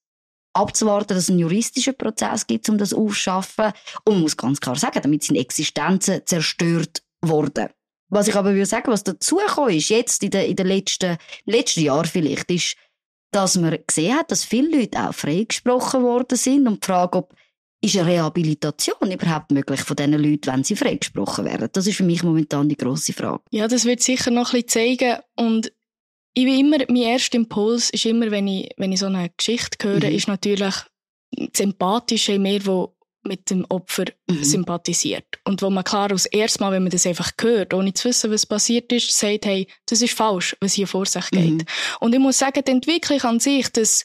abzuwarten, 0.54 1.08
dass 1.08 1.24
es 1.24 1.30
einen 1.30 1.40
juristischen 1.40 1.96
Prozess 1.96 2.46
gibt, 2.46 2.68
um 2.68 2.78
das 2.78 2.94
aufzuschaffen. 2.94 3.72
Und 4.04 4.14
man 4.14 4.22
muss 4.22 4.36
ganz 4.36 4.60
klar 4.60 4.76
sagen, 4.76 5.00
damit 5.02 5.24
sind 5.24 5.36
Existenzen 5.36 6.22
zerstört 6.24 7.02
worden. 7.20 7.68
Was 8.10 8.28
ich 8.28 8.34
aber 8.34 8.54
würde 8.54 8.66
sagen, 8.66 8.90
was 8.90 9.04
dazugekommen 9.04 9.76
ist, 9.76 9.90
jetzt 9.90 10.22
in 10.22 10.30
den, 10.30 10.48
in 10.48 10.56
den 10.56 10.66
letzten, 10.66 11.18
letzten 11.44 11.82
Jahren 11.82 12.06
vielleicht, 12.06 12.50
ist, 12.50 12.76
dass 13.30 13.56
man 13.56 13.78
gesehen 13.86 14.16
hat, 14.16 14.30
dass 14.30 14.44
viele 14.44 14.78
Leute 14.78 15.06
auch 15.06 15.14
freigesprochen 15.14 16.02
worden 16.02 16.38
sind 16.38 16.66
und 16.66 16.82
die 16.82 16.86
Frage, 16.86 17.18
ob 17.18 17.34
ist 17.80 17.96
eine 17.96 18.06
Rehabilitation 18.06 19.12
überhaupt 19.12 19.52
möglich 19.52 19.80
von 19.80 19.96
diesen 19.96 20.12
Leuten, 20.14 20.46
wenn 20.46 20.64
sie 20.64 20.76
freigesprochen 20.76 21.44
werden? 21.44 21.68
Das 21.72 21.86
ist 21.86 21.96
für 21.96 22.04
mich 22.04 22.22
momentan 22.22 22.68
die 22.68 22.76
grosse 22.76 23.12
Frage. 23.12 23.42
Ja, 23.50 23.68
das 23.68 23.84
wird 23.84 24.02
sicher 24.02 24.30
noch 24.30 24.52
ein 24.52 24.62
bisschen 24.62 24.98
zeigen. 24.98 25.18
Und 25.36 25.72
ich 26.34 26.44
bin 26.44 26.58
immer, 26.58 26.78
mein 26.88 27.02
erster 27.02 27.36
Impuls 27.36 27.90
ist 27.90 28.06
immer, 28.06 28.30
wenn 28.30 28.48
ich, 28.48 28.70
wenn 28.76 28.92
ich 28.92 29.00
so 29.00 29.06
eine 29.06 29.30
Geschichte 29.36 29.88
höre, 29.88 30.08
mhm. 30.08 30.14
ist 30.14 30.28
natürlich 30.28 30.74
das 31.30 31.60
Empathische 31.60 32.32
in 32.32 32.42
mir, 32.42 32.64
wo 32.66 32.94
mit 33.24 33.50
dem 33.50 33.64
Opfer 33.68 34.04
mhm. 34.28 34.42
sympathisiert. 34.42 35.26
Und 35.44 35.62
wo 35.62 35.70
man 35.70 35.84
klar 35.84 36.12
aus 36.12 36.26
erste 36.26 36.60
Mal, 36.60 36.72
wenn 36.72 36.82
man 36.82 36.90
das 36.90 37.06
einfach 37.06 37.32
hört, 37.40 37.74
ohne 37.74 37.92
zu 37.92 38.08
wissen, 38.08 38.30
was 38.30 38.46
passiert 38.46 38.90
ist, 38.92 39.10
sagt, 39.10 39.46
hey, 39.46 39.68
das 39.86 40.02
ist 40.02 40.14
falsch, 40.14 40.56
was 40.60 40.74
hier 40.74 40.86
vor 40.86 41.06
sich 41.06 41.30
geht. 41.30 41.54
Mhm. 41.54 41.64
Und 42.00 42.14
ich 42.14 42.20
muss 42.20 42.38
sagen, 42.38 42.62
die 42.66 42.72
Entwicklung 42.72 43.20
an 43.22 43.40
sich, 43.40 43.68
dass 43.70 44.04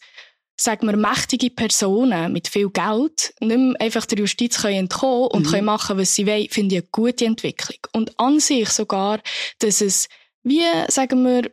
sagen 0.55 0.87
wir, 0.87 0.95
mächtige 0.95 1.49
Personen 1.49 2.31
mit 2.31 2.47
viel 2.47 2.69
Geld 2.69 3.33
nicht 3.39 3.57
mehr 3.57 3.81
einfach 3.81 4.05
der 4.05 4.19
Justiz 4.19 4.61
können 4.61 4.75
entkommen 4.75 5.27
und 5.27 5.47
mhm. 5.47 5.51
können 5.51 5.65
machen, 5.65 5.97
was 5.97 6.13
sie 6.13 6.27
wollen, 6.27 6.49
finde 6.49 6.75
ich 6.75 6.81
eine 6.81 6.89
gute 6.91 7.25
Entwicklung. 7.25 7.79
Und 7.93 8.17
an 8.19 8.39
sich 8.39 8.69
sogar, 8.69 9.19
dass 9.59 9.81
es, 9.81 10.07
wie, 10.43 10.61
sagen 10.87 11.23
wir, 11.23 11.51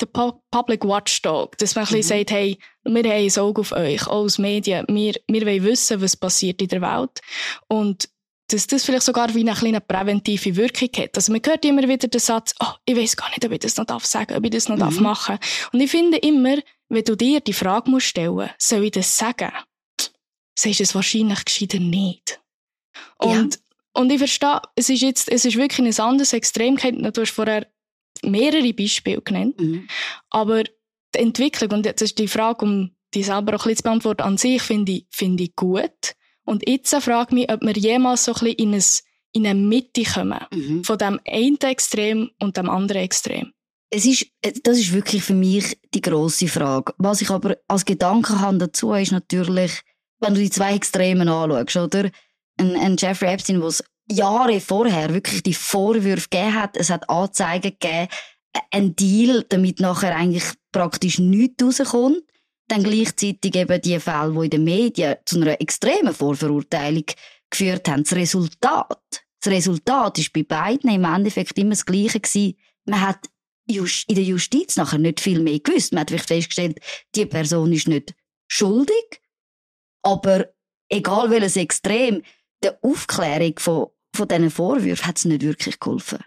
der 0.00 0.32
Public 0.50 0.84
Watchdog, 0.84 1.56
dass 1.58 1.74
man 1.74 1.84
mhm. 1.84 1.88
ein 1.88 1.96
bisschen 1.98 2.18
sagt, 2.18 2.30
hey, 2.32 2.58
wir 2.84 3.04
haben 3.04 3.12
ein 3.12 3.38
Auge 3.38 3.60
auf 3.60 3.72
euch, 3.72 4.06
auch 4.06 4.22
als 4.24 4.38
Medien, 4.38 4.84
wir, 4.88 5.14
wir 5.28 5.46
wollen 5.46 5.64
wissen, 5.64 6.00
was 6.00 6.16
passiert 6.16 6.60
in 6.60 6.68
der 6.68 6.82
Welt. 6.82 7.20
Und 7.68 8.08
dass 8.48 8.66
das 8.66 8.84
vielleicht 8.84 9.04
sogar 9.04 9.34
wie 9.34 9.40
eine 9.40 9.54
kleine 9.54 9.80
präventive 9.80 10.56
Wirkung 10.56 10.90
hat. 10.98 11.16
Also 11.16 11.32
man 11.32 11.40
hört 11.44 11.64
immer 11.64 11.88
wieder 11.88 12.08
den 12.08 12.20
Satz, 12.20 12.54
oh, 12.60 12.72
ich 12.84 12.96
weiß 12.96 13.16
gar 13.16 13.28
nicht, 13.30 13.44
ob 13.44 13.52
ich 13.52 13.60
das 13.60 13.76
noch 13.76 13.86
darf 13.86 14.04
sagen, 14.04 14.36
ob 14.36 14.44
ich 14.44 14.50
das 14.50 14.68
noch 14.68 14.76
mhm. 14.76 14.80
darf 14.80 15.00
machen. 15.00 15.38
Und 15.72 15.80
ich 15.80 15.90
finde 15.90 16.18
immer, 16.18 16.56
wenn 16.92 17.04
du 17.04 17.16
dir 17.16 17.40
die 17.40 17.54
Frage 17.54 17.90
musst 17.90 18.06
stellen, 18.06 18.50
soll 18.58 18.84
ich 18.84 18.90
das 18.90 19.16
sagen? 19.16 19.50
Sagst 20.54 20.80
du 20.80 20.82
es 20.82 20.94
wahrscheinlich 20.94 21.44
gescheiter 21.44 21.80
nicht. 21.80 22.38
Und, 23.16 23.54
ja. 23.54 23.60
und 23.94 24.12
ich 24.12 24.18
verstehe, 24.18 24.60
es 24.76 24.90
ist 24.90 25.00
jetzt, 25.00 25.30
es 25.30 25.46
ist 25.46 25.56
wirklich 25.56 25.86
ein 25.86 26.04
anderes 26.04 26.34
Extrem. 26.34 26.76
Du 26.76 27.20
hast 27.20 27.30
vorher 27.30 27.66
mehrere 28.22 28.74
Beispiele 28.74 29.22
genannt. 29.22 29.58
Mhm. 29.58 29.88
Aber 30.28 30.64
die 30.64 31.18
Entwicklung, 31.18 31.70
und 31.70 31.86
das 31.86 32.02
ist 32.02 32.18
die 32.18 32.28
Frage, 32.28 32.64
um 32.64 32.90
die 33.14 33.22
selber 33.22 33.56
auch 33.56 33.64
ein 33.64 33.70
bisschen 33.70 33.76
zu 33.76 33.82
beantworten, 33.84 34.22
an 34.22 34.36
sich 34.36 34.60
finde 34.60 34.92
ich, 34.92 35.06
finde 35.10 35.44
ich 35.44 35.56
gut. 35.56 36.14
Und 36.44 36.68
jetzt 36.68 36.94
frage 36.94 37.28
ich 37.30 37.34
mich, 37.34 37.50
ob 37.50 37.62
wir 37.62 37.72
jemals 37.72 38.26
so 38.26 38.34
ein 38.34 38.40
bisschen 38.40 38.58
in, 38.58 38.74
ein, 38.74 38.84
in 39.32 39.46
eine 39.46 39.60
Mitte 39.60 40.02
kommen. 40.02 40.44
Mhm. 40.52 40.84
Von 40.84 40.98
dem 40.98 41.20
einen 41.26 41.58
Extrem 41.60 42.30
und 42.38 42.58
dem 42.58 42.68
anderen 42.68 43.02
Extrem. 43.02 43.54
Es 43.94 44.06
ist, 44.06 44.26
das 44.62 44.78
ist 44.78 44.94
wirklich 44.94 45.22
für 45.22 45.34
mich 45.34 45.78
die 45.92 46.00
grosse 46.00 46.48
Frage. 46.48 46.94
Was 46.96 47.20
ich 47.20 47.28
aber 47.28 47.58
als 47.68 47.84
Gedanke 47.84 48.40
habe 48.40 48.56
dazu, 48.56 48.94
ist 48.94 49.12
natürlich, 49.12 49.82
wenn 50.18 50.32
du 50.32 50.40
die 50.40 50.48
zwei 50.48 50.74
Extremen 50.74 51.28
anschaust, 51.28 51.76
oder? 51.76 52.10
Ein, 52.58 52.74
ein 52.76 52.96
Jeffrey 52.96 53.34
Epstein, 53.34 53.60
der 53.60 53.72
Jahre 54.10 54.60
vorher 54.60 55.12
wirklich 55.12 55.42
die 55.42 55.52
Vorwürfe 55.52 56.28
gegeben 56.30 56.54
hat, 56.54 56.78
es 56.78 56.88
hat 56.88 57.10
Anzeigen 57.10 57.76
gegeben, 57.78 58.08
ein 58.70 58.96
Deal, 58.96 59.44
damit 59.50 59.78
nachher 59.80 60.16
eigentlich 60.16 60.44
praktisch 60.72 61.18
nichts 61.18 61.62
rauskommt. 61.62 62.22
Dann 62.68 62.84
gleichzeitig 62.84 63.54
eben 63.54 63.82
die 63.82 64.00
Fälle, 64.00 64.32
die 64.32 64.44
in 64.44 64.50
den 64.50 64.64
Medien 64.64 65.16
zu 65.26 65.36
einer 65.36 65.60
extremen 65.60 66.14
Vorverurteilung 66.14 67.04
geführt 67.50 67.88
haben. 67.88 68.04
Das 68.04 68.14
Resultat, 68.14 69.22
das 69.42 69.52
Resultat 69.52 70.18
ist 70.18 70.32
bei 70.32 70.44
beiden 70.44 70.90
im 70.90 71.04
Endeffekt 71.04 71.58
immer 71.58 71.70
das 71.70 71.84
Gleiche 71.84 72.20
gewesen. 72.20 72.56
Man 72.86 73.00
hat 73.00 73.28
in 73.66 74.14
der 74.14 74.24
Justiz 74.24 74.76
nachher 74.76 74.98
nicht 74.98 75.20
viel 75.20 75.40
mehr 75.40 75.60
gewusst. 75.60 75.92
Man 75.92 76.00
hat 76.00 76.10
vielleicht 76.10 76.28
festgestellt, 76.28 76.80
die 77.14 77.26
Person 77.26 77.72
ist 77.72 77.88
nicht 77.88 78.14
schuldig, 78.48 79.22
aber 80.02 80.52
egal 80.88 81.30
welches 81.30 81.56
Extrem, 81.56 82.22
der 82.62 82.78
Aufklärung 82.82 83.58
von 83.58 83.88
von 84.14 84.28
diesen 84.28 84.50
Vorwürfen 84.50 85.06
hat 85.06 85.16
es 85.16 85.24
nicht 85.24 85.42
wirklich 85.42 85.80
geholfen. 85.80 86.18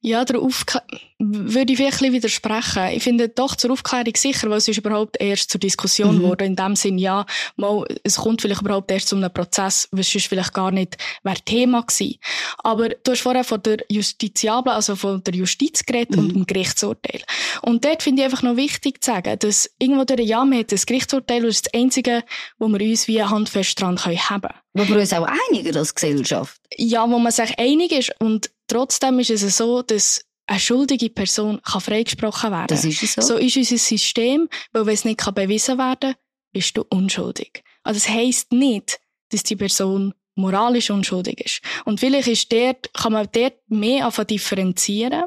Ja, 0.00 0.24
der 0.24 0.40
Aufklär 0.40 0.82
würde 1.20 1.72
ich 1.72 1.78
vielleicht 1.78 2.00
widersprechen. 2.00 2.88
Ich 2.92 3.02
finde 3.02 3.28
doch 3.28 3.54
zur 3.54 3.72
Aufklärung 3.72 4.14
sicher, 4.16 4.50
weil 4.50 4.58
es 4.58 4.68
ist 4.68 4.78
überhaupt 4.78 5.16
erst 5.20 5.50
zur 5.50 5.60
Diskussion 5.60 6.18
mhm. 6.18 6.22
wurde. 6.22 6.44
In 6.44 6.56
dem 6.56 6.74
Sinn, 6.74 6.98
ja, 6.98 7.26
mal, 7.56 7.84
es 8.02 8.16
kommt 8.16 8.42
vielleicht 8.42 8.62
überhaupt 8.62 8.90
erst 8.90 9.08
zu 9.08 9.16
einem 9.16 9.32
Prozess, 9.32 9.88
was 9.92 10.10
sonst 10.10 10.26
vielleicht 10.26 10.52
gar 10.52 10.72
nicht 10.72 10.96
wäre 11.22 11.40
Thema 11.44 11.82
gewesen. 11.82 12.18
Aber 12.58 12.88
du 12.88 13.12
hast 13.12 13.20
vorher 13.20 13.44
von 13.44 13.62
der 13.62 13.78
Justiziable, 13.88 14.72
also 14.72 14.96
von 14.96 15.22
der 15.22 15.34
Justiz 15.34 15.86
geredet 15.86 16.16
mhm. 16.16 16.18
und 16.18 16.34
dem 16.34 16.46
Gerichtsurteil. 16.46 17.22
Und 17.62 17.84
dort 17.84 18.02
finde 18.02 18.22
ich 18.22 18.24
einfach 18.24 18.42
noch 18.42 18.56
wichtig 18.56 19.02
zu 19.02 19.12
sagen, 19.12 19.38
dass 19.38 19.70
irgendwo 19.78 20.04
durch 20.04 20.20
ja, 20.20 20.44
man 20.44 20.58
hat 20.58 20.72
das 20.72 20.86
Gerichtsurteil, 20.86 21.42
das 21.42 21.56
ist 21.56 21.66
das 21.66 21.80
Einzige, 21.80 22.24
wo 22.58 22.68
wir 22.68 22.80
uns 22.80 23.06
wie 23.06 23.22
handfest 23.22 23.80
dran 23.80 23.98
haben 23.98 24.40
können. 24.40 24.54
Wo 24.78 24.88
wir 24.88 25.00
uns 25.00 25.12
auch 25.12 25.26
einigen 25.50 25.76
als 25.76 25.94
Gesellschaft. 25.94 26.60
Ja, 26.76 27.08
wo 27.08 27.18
man 27.18 27.32
sich 27.32 27.58
einig 27.58 27.92
ist. 27.92 28.12
Und 28.20 28.50
trotzdem 28.66 29.18
ist 29.18 29.30
es 29.30 29.56
so, 29.56 29.82
dass 29.82 30.24
eine 30.46 30.60
schuldige 30.60 31.10
Person 31.10 31.60
kann 31.62 31.80
freigesprochen 31.80 32.50
werden. 32.50 32.68
Das 32.68 32.84
ist 32.84 33.14
so. 33.14 33.20
So 33.20 33.36
ist 33.36 33.56
unser 33.56 33.78
System, 33.78 34.48
weil 34.72 34.86
wenn 34.86 34.94
es 34.94 35.04
nicht 35.04 35.34
bewiesen 35.34 35.78
werden 35.78 36.12
kann, 36.12 36.14
bist 36.52 36.76
du 36.76 36.84
unschuldig. 36.88 37.62
Also 37.82 38.00
das 38.00 38.08
heisst 38.08 38.52
nicht, 38.52 38.98
dass 39.30 39.42
die 39.42 39.56
Person 39.56 40.14
moralisch 40.34 40.90
unschuldig 40.90 41.40
ist. 41.44 41.60
Und 41.84 42.00
vielleicht 42.00 42.28
ist 42.28 42.50
dort, 42.52 42.92
kann 42.94 43.12
man 43.12 43.28
dort 43.32 43.54
mehr 43.68 44.06
anfangen 44.06 44.28
differenzieren. 44.28 45.24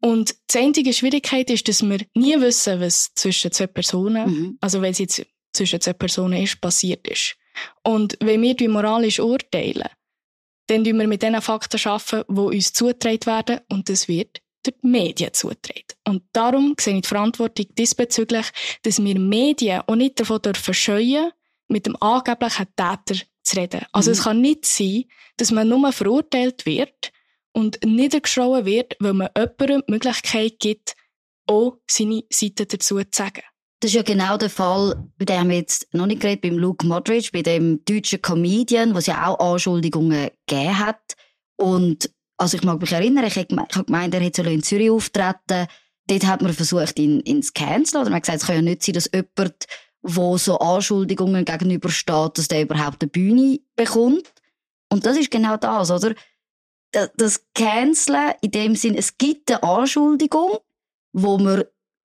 Und 0.00 0.34
die 0.52 0.58
einzige 0.58 0.92
Schwierigkeit 0.92 1.48
ist, 1.48 1.66
dass 1.68 1.82
wir 1.82 2.00
nie 2.14 2.38
wissen, 2.38 2.80
was 2.80 3.14
zwischen 3.14 3.52
zwei 3.52 3.66
Personen, 3.66 4.28
mhm. 4.28 4.58
also 4.60 4.82
wenn 4.82 4.92
es 4.92 4.98
jetzt 4.98 5.24
zwischen 5.52 5.80
zwei 5.80 5.94
Personen 5.94 6.42
ist, 6.42 6.60
passiert 6.60 7.08
ist. 7.08 7.36
Und 7.82 8.16
wenn 8.20 8.42
wir 8.42 8.68
moralisch 8.68 9.20
urteilen, 9.20 9.88
dann 10.66 10.84
tun 10.84 10.98
wir 10.98 11.06
mit 11.06 11.22
den 11.22 11.40
Fakten 11.40 11.80
arbeiten, 11.88 12.24
die 12.28 12.40
uns 12.40 12.72
zugetragen 12.72 13.26
werden 13.26 13.60
und 13.68 13.88
das 13.88 14.08
wird 14.08 14.40
durch 14.62 14.76
die 14.82 14.86
Medien 14.86 15.32
zugetragen. 15.32 15.84
Und 16.06 16.22
darum 16.32 16.74
sehe 16.80 16.96
ich 16.96 17.02
die 17.02 17.08
Verantwortung 17.08 17.66
diesbezüglich, 17.76 18.46
dass 18.82 19.02
wir 19.02 19.18
Medien 19.18 19.82
auch 19.86 19.94
nicht 19.94 20.20
davon 20.20 20.40
dürfen 20.40 20.74
scheuen, 20.74 21.32
mit 21.68 21.86
dem 21.86 21.96
angeblichen 22.00 22.66
Täter 22.76 23.20
zu 23.42 23.56
reden. 23.56 23.84
Also 23.92 24.10
mhm. 24.10 24.12
es 24.12 24.22
kann 24.22 24.40
nicht 24.40 24.64
sein, 24.64 25.04
dass 25.36 25.50
man 25.50 25.68
nur 25.68 25.92
verurteilt 25.92 26.66
wird 26.66 27.12
und 27.52 27.78
niedergeschrien 27.84 28.64
wird, 28.64 28.96
weil 29.00 29.14
man 29.14 29.28
jemandem 29.36 29.82
die 29.86 29.92
Möglichkeit 29.92 30.58
gibt, 30.58 30.94
auch 31.46 31.78
seine 31.86 32.24
Seite 32.30 32.66
dazu 32.66 32.98
zu 32.98 33.04
sagen. 33.10 33.42
Das 33.84 33.90
ist 33.90 33.96
ja 33.96 34.02
genau 34.02 34.38
der 34.38 34.48
Fall, 34.48 35.10
bei 35.18 35.26
dem 35.26 35.50
wir 35.50 35.58
jetzt 35.58 35.92
noch 35.92 36.06
nicht 36.06 36.22
geredet, 36.22 36.40
beim 36.40 36.56
Luke 36.56 36.86
Modric, 36.86 37.30
bei 37.32 37.42
dem 37.42 37.84
deutschen 37.84 38.22
Comedian, 38.22 38.94
was 38.94 39.04
ja 39.04 39.26
auch 39.26 39.38
Anschuldigungen 39.38 40.30
gegeben 40.46 40.78
hat. 40.78 41.02
Und, 41.56 42.10
also 42.38 42.56
ich 42.56 42.64
mag 42.64 42.80
mich 42.80 42.92
erinnern, 42.92 43.26
ich 43.26 43.36
habe 43.36 43.84
gemeint, 43.84 44.14
er 44.14 44.22
hätte 44.22 44.40
in 44.40 44.62
Zürich 44.62 44.90
auftreten. 44.90 45.66
Dort 46.06 46.26
hat 46.26 46.40
man 46.40 46.54
versucht, 46.54 46.98
ihn, 46.98 47.20
ihn 47.26 47.42
zu 47.42 47.52
canceln. 47.52 48.00
Oder 48.00 48.08
man 48.08 48.16
hat 48.16 48.22
gesagt, 48.22 48.40
es 48.40 48.46
kann 48.46 48.56
ja 48.56 48.62
nicht 48.62 48.82
sein, 48.82 48.94
dass 48.94 49.10
jemand, 49.12 49.66
wo 50.00 50.38
so 50.38 50.58
Anschuldigungen 50.60 51.44
gegenübersteht, 51.44 52.38
dass 52.38 52.48
der 52.48 52.62
überhaupt 52.62 53.02
eine 53.02 53.10
Bühne 53.10 53.60
bekommt. 53.76 54.32
Und 54.90 55.04
das 55.04 55.18
ist 55.18 55.30
genau 55.30 55.58
das, 55.58 55.90
oder? 55.90 56.14
Das 57.18 57.44
Canceln 57.54 58.32
in 58.40 58.50
dem 58.50 58.76
Sinn, 58.76 58.94
es 58.94 59.18
gibt 59.18 59.50
eine 59.50 59.62
Anschuldigung, 59.62 60.56
wo 61.12 61.36
man 61.36 61.64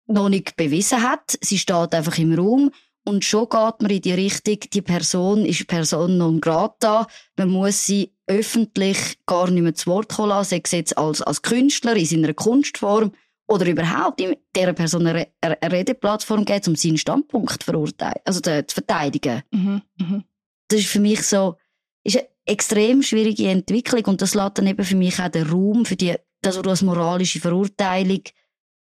noch 0.07 0.29
nicht 0.29 0.55
bewiesen 0.55 1.03
hat. 1.03 1.37
Sie 1.41 1.57
steht 1.57 1.93
einfach 1.93 2.17
im 2.17 2.33
Raum. 2.33 2.71
Und 3.05 3.23
schon 3.23 3.47
geht 3.47 3.81
man 3.81 3.89
in 3.89 4.01
die 4.01 4.11
Richtung, 4.11 4.59
die 4.73 4.81
Person 4.81 5.45
ist 5.45 5.65
Person 5.67 6.17
non 6.17 6.41
grata. 6.41 7.07
Man 7.37 7.49
muss 7.49 7.85
sie 7.85 8.11
öffentlich 8.27 9.17
gar 9.25 9.49
nicht 9.49 9.63
mehr 9.63 9.73
zu 9.73 9.89
Wort 9.89 10.09
kommen 10.09 10.29
lassen, 10.29 10.49
sei 10.49 10.61
es 10.63 10.71
jetzt 10.71 10.97
als, 10.97 11.21
als 11.21 11.41
Künstler 11.41 11.95
in 11.95 12.05
seiner 12.05 12.33
Kunstform 12.33 13.13
oder 13.47 13.65
überhaupt 13.65 14.19
in 14.19 14.35
dieser 14.53 14.73
Person 14.73 15.07
eine, 15.07 15.27
eine 15.39 15.57
Redeplattform 15.71 16.43
geben, 16.43 16.63
um 16.67 16.75
seinen 16.75 16.97
Standpunkt 16.97 17.63
verurteilen, 17.63 18.19
also 18.25 18.41
zu, 18.41 18.65
zu 18.67 18.73
verteidigen. 18.73 19.43
Mhm, 19.51 19.81
mh. 19.99 20.23
Das 20.67 20.81
ist 20.81 20.89
für 20.89 20.99
mich 20.99 21.21
so, 21.21 21.55
ist 22.03 22.17
eine 22.17 22.27
extrem 22.45 23.01
schwierige 23.03 23.47
Entwicklung 23.49 24.03
und 24.05 24.21
das 24.21 24.35
lässt 24.35 24.57
dann 24.57 24.67
eben 24.67 24.83
für 24.83 24.97
mich 24.97 25.19
auch 25.21 25.29
den 25.29 25.47
Raum 25.47 25.85
für 25.85 25.95
die, 25.95 26.15
das, 26.41 26.57
was 26.57 26.61
du 26.61 26.69
als 26.69 26.81
moralische 26.81 27.39
Verurteilung 27.39 28.21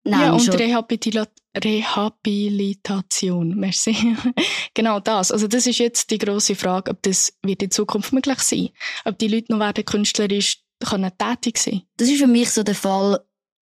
Nein, 0.07 0.21
ja, 0.21 0.33
und 0.33 0.41
schon. 0.41 0.55
Rehabilitation. 0.55 1.27
Rehabilitation. 1.57 3.57
Merci. 3.57 4.17
genau 4.75 5.01
das. 5.01 5.33
Also 5.33 5.49
das 5.49 5.67
ist 5.67 5.79
jetzt 5.79 6.11
die 6.11 6.19
große 6.19 6.55
Frage, 6.55 6.91
ob 6.91 7.03
das 7.03 7.33
wird 7.43 7.63
in 7.63 7.71
Zukunft 7.71 8.13
möglich 8.13 8.39
sein, 8.41 8.71
ob 9.05 9.19
die 9.19 9.29
Leute 9.29 9.53
noch 9.53 9.61
werden 9.61 9.85
künstlerisch 9.85 10.59
können 10.85 11.11
tätig 11.19 11.59
sein. 11.59 11.83
Das 11.97 12.09
ist 12.09 12.21
für 12.21 12.27
mich 12.27 12.51
so 12.51 12.63
der 12.63 12.75
Fall 12.75 13.21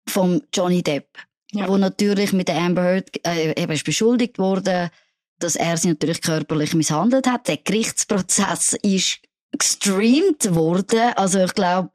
von 0.06 0.42
Johnny 0.54 0.82
Depp, 0.82 1.08
ja. 1.52 1.68
wo 1.68 1.76
natürlich 1.76 2.32
mit 2.32 2.48
der 2.48 2.58
Amber 2.58 2.82
Heard 2.82 3.26
äh, 3.26 3.60
eben 3.60 3.72
ist 3.72 3.84
beschuldigt 3.84 4.38
wurde, 4.38 4.90
dass 5.38 5.56
er 5.56 5.76
sie 5.76 5.88
natürlich 5.88 6.20
körperlich 6.20 6.74
misshandelt 6.74 7.26
hat. 7.26 7.48
Der 7.48 7.56
Gerichtsprozess 7.56 8.74
ist 8.82 9.20
gestreamt 9.56 10.54
worden. 10.54 11.12
Also 11.16 11.42
ich 11.42 11.54
glaube, 11.54 11.90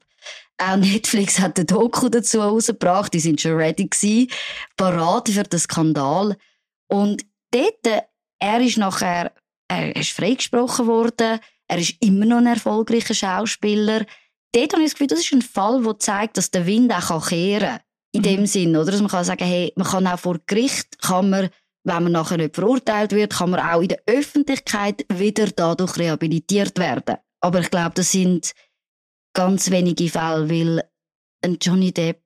auch 0.58 0.76
Netflix 0.76 1.38
hat 1.38 1.58
ein 1.58 1.66
Doku 1.66 2.08
dazu 2.08 2.40
rausgebracht. 2.40 3.12
Die 3.12 3.20
sind 3.20 3.40
schon 3.40 3.56
ready 3.56 3.86
gewesen, 3.88 4.30
parat 4.76 5.28
für 5.28 5.42
den 5.42 5.58
Skandal. 5.58 6.36
Und 6.88 7.24
dort, 7.50 8.04
er 8.38 8.60
ist 8.60 8.78
nachher, 8.78 9.32
er 9.68 9.96
ist 9.96 10.10
freigesprochen 10.10 10.86
worden. 10.86 11.40
Er 11.66 11.78
ist 11.78 11.96
immer 12.00 12.26
noch 12.26 12.38
ein 12.38 12.46
erfolgreicher 12.46 13.14
Schauspieler. 13.14 14.04
Dort 14.52 14.72
habe 14.72 14.82
ich 14.82 14.90
das 14.90 14.94
Gefühl, 14.94 15.06
das 15.08 15.20
ist 15.20 15.32
ein 15.32 15.42
Fall, 15.42 15.82
der 15.82 15.98
zeigt, 15.98 16.36
dass 16.36 16.50
der 16.50 16.66
Wind 16.66 16.92
auch 16.92 17.28
kehren 17.28 17.60
kann. 17.60 17.80
In 18.12 18.20
mhm. 18.20 18.24
dem 18.24 18.46
Sinn, 18.46 18.76
oder? 18.76 18.92
Dass 18.92 19.00
man 19.00 19.10
kann 19.10 19.24
sagen, 19.24 19.44
hey, 19.44 19.72
man 19.76 19.86
kann 19.86 20.06
auch 20.06 20.18
vor 20.18 20.38
Gericht, 20.46 21.00
kann 21.02 21.30
man, 21.30 21.48
wenn 21.82 22.02
man 22.04 22.12
nachher 22.12 22.36
nicht 22.36 22.54
verurteilt 22.54 23.12
wird, 23.12 23.32
kann 23.32 23.50
man 23.50 23.60
auch 23.60 23.80
in 23.80 23.88
der 23.88 24.02
Öffentlichkeit 24.06 25.04
wieder 25.12 25.46
dadurch 25.46 25.98
rehabilitiert 25.98 26.78
werden. 26.78 27.16
Aber 27.40 27.60
ich 27.60 27.70
glaube, 27.70 27.92
das 27.96 28.12
sind 28.12 28.52
ganz 29.34 29.70
wenige 29.70 30.08
Fälle, 30.08 30.48
weil 30.48 30.82
ein 31.42 31.58
Johnny 31.60 31.92
Depp, 31.92 32.22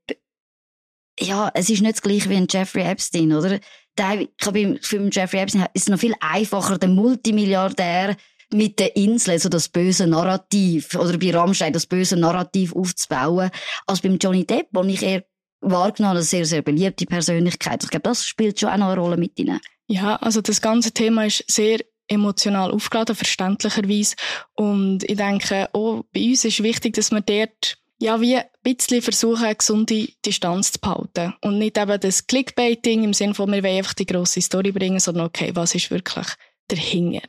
ja, 1.19 1.51
es 1.55 1.69
ist 1.69 1.83
nicht 1.83 1.97
das 1.97 2.03
gleiche 2.03 2.31
wie 2.31 2.37
ein 2.37 2.47
Jeffrey 2.49 2.83
Epstein, 2.83 3.33
oder? 3.33 3.59
Der, 3.99 4.21
ich 4.21 4.37
glaube, 4.37 4.79
für 4.81 5.09
Jeffrey 5.11 5.41
Epstein 5.41 5.67
ist 5.75 5.83
es 5.83 5.89
noch 5.89 5.99
viel 5.99 6.15
einfacher, 6.21 6.79
der 6.79 6.89
Multimilliardär 6.89 8.17
mit 8.53 8.79
der 8.79 8.95
Insel, 8.97 9.39
so 9.39 9.49
das 9.49 9.69
böse 9.69 10.07
Narrativ, 10.07 10.95
oder 10.95 11.19
bei 11.19 11.35
Rammstein 11.35 11.73
das 11.73 11.87
böse 11.87 12.17
Narrativ 12.17 12.75
aufzubauen, 12.75 13.51
als 13.87 14.01
beim 14.01 14.17
Johnny 14.19 14.47
Depp, 14.47 14.69
wo 14.73 14.83
ich 14.85 15.03
eher 15.03 15.25
wahrgenommen 15.61 16.17
als 16.17 16.31
sehr, 16.31 16.47
sehr 16.47 16.63
beliebte 16.63 17.05
Persönlichkeit. 17.05 17.83
Ich 17.83 17.91
glaube, 17.91 18.05
das 18.05 18.25
spielt 18.25 18.61
schon 18.61 18.71
auch 18.71 18.77
noch 18.77 18.91
eine 18.91 19.01
Rolle 19.01 19.17
mit 19.17 19.39
ihnen. 19.39 19.61
Ja, 19.89 20.17
also 20.17 20.41
das 20.41 20.61
ganze 20.61 20.93
Thema 20.93 21.27
ist 21.27 21.45
sehr 21.49 21.81
emotional 22.09 22.73
aufgeladen, 22.73 23.15
verständlicherweise. 23.15 24.17
Und 24.55 25.05
ich 25.05 25.17
denke, 25.17 25.69
auch 25.73 26.05
bei 26.13 26.25
uns 26.25 26.45
ist 26.45 26.63
wichtig, 26.63 26.95
dass 26.95 27.11
wir 27.11 27.21
dort 27.21 27.79
ja, 28.01 28.21
wie 28.21 28.37
ein 28.37 28.45
bisschen 28.63 29.03
versuchen, 29.03 29.45
eine 29.45 29.57
gesunde 29.57 30.09
Distanz 30.25 30.73
zu 30.73 30.81
behalten. 30.81 31.35
Und 31.41 31.59
nicht 31.59 31.77
eben 31.77 32.01
das 32.01 32.27
Clickbaiting 32.27 33.03
im 33.03 33.13
Sinne 33.13 33.35
von, 33.35 33.51
wir 33.51 33.63
wollen 33.63 33.79
einfach 33.79 33.95
die 33.95 34.07
grosse 34.07 34.41
Story 34.41 34.71
bringen, 34.71 35.01
sondern 35.01 35.27
okay, 35.27 35.51
was 35.55 35.75
ist 35.75 35.91
wirklich 35.91 36.27
dahinter? 36.69 37.27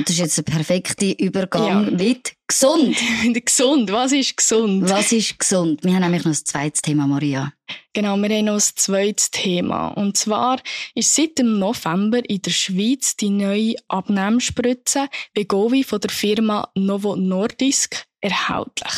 Das 0.00 0.10
ist 0.10 0.18
jetzt 0.18 0.38
ein 0.38 0.44
perfekter 0.44 1.18
Übergang 1.18 1.84
ja. 1.84 1.90
mit 1.90 2.32
gesund. 2.46 2.96
gesund, 3.44 3.92
was 3.92 4.12
ist 4.12 4.36
gesund? 4.36 4.88
Was 4.88 5.12
ist 5.12 5.38
gesund? 5.38 5.84
Wir 5.84 5.94
haben 5.94 6.02
nämlich 6.02 6.24
noch 6.24 6.32
ein 6.32 6.44
zweites 6.44 6.82
Thema, 6.82 7.06
Maria. 7.06 7.52
Genau, 7.92 8.16
wir 8.16 8.28
haben 8.30 8.44
noch 8.46 8.54
ein 8.54 8.60
zweites 8.60 9.30
Thema. 9.30 9.88
Und 9.88 10.16
zwar 10.16 10.60
ist 10.94 11.14
seit 11.14 11.38
dem 11.38 11.58
November 11.58 12.20
in 12.28 12.40
der 12.40 12.50
Schweiz 12.50 13.16
die 13.16 13.30
neue 13.30 13.74
Abnehmspritze 13.88 15.08
Begovi 15.34 15.84
von 15.84 16.00
der 16.00 16.10
Firma 16.10 16.70
Novo 16.74 17.16
Nordisk 17.16 18.06
erhältlich. 18.20 18.92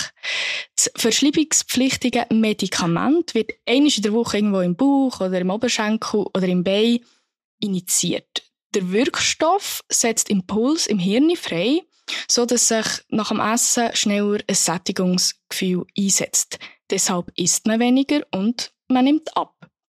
Das 0.77 0.91
verschreibungspflichtige 0.97 2.27
Medikament 2.31 3.35
wird 3.35 3.53
einmal 3.67 3.93
in 3.95 4.03
der 4.03 4.13
Woche 4.13 4.39
irgendwo 4.39 4.61
im 4.61 4.77
Bauch 4.77 5.21
oder 5.21 5.41
im 5.41 5.51
Oberschenkel 5.51 6.27
oder 6.35 6.47
im 6.47 6.65
Bein 6.65 7.01
initiiert. 7.61 8.43
Der 8.75 8.91
Wirkstoff 8.91 9.83
setzt 9.91 10.31
Impuls 10.31 10.87
im 10.87 10.99
Hirn 10.99 11.37
frei, 11.37 11.83
so 12.29 12.47
dass 12.47 12.69
sich 12.69 12.87
nach 13.09 13.29
dem 13.29 13.41
Essen 13.41 13.95
schneller 13.95 14.39
ein 14.47 14.55
Sättigungsgefühl 14.55 15.85
einsetzt. 15.97 16.59
Deshalb 16.91 17.31
isst 17.37 17.67
man 17.67 17.81
weniger 17.81 18.23
und 18.31 18.73
man 18.89 19.05
nimmt 19.05 19.37
ab. 19.37 19.55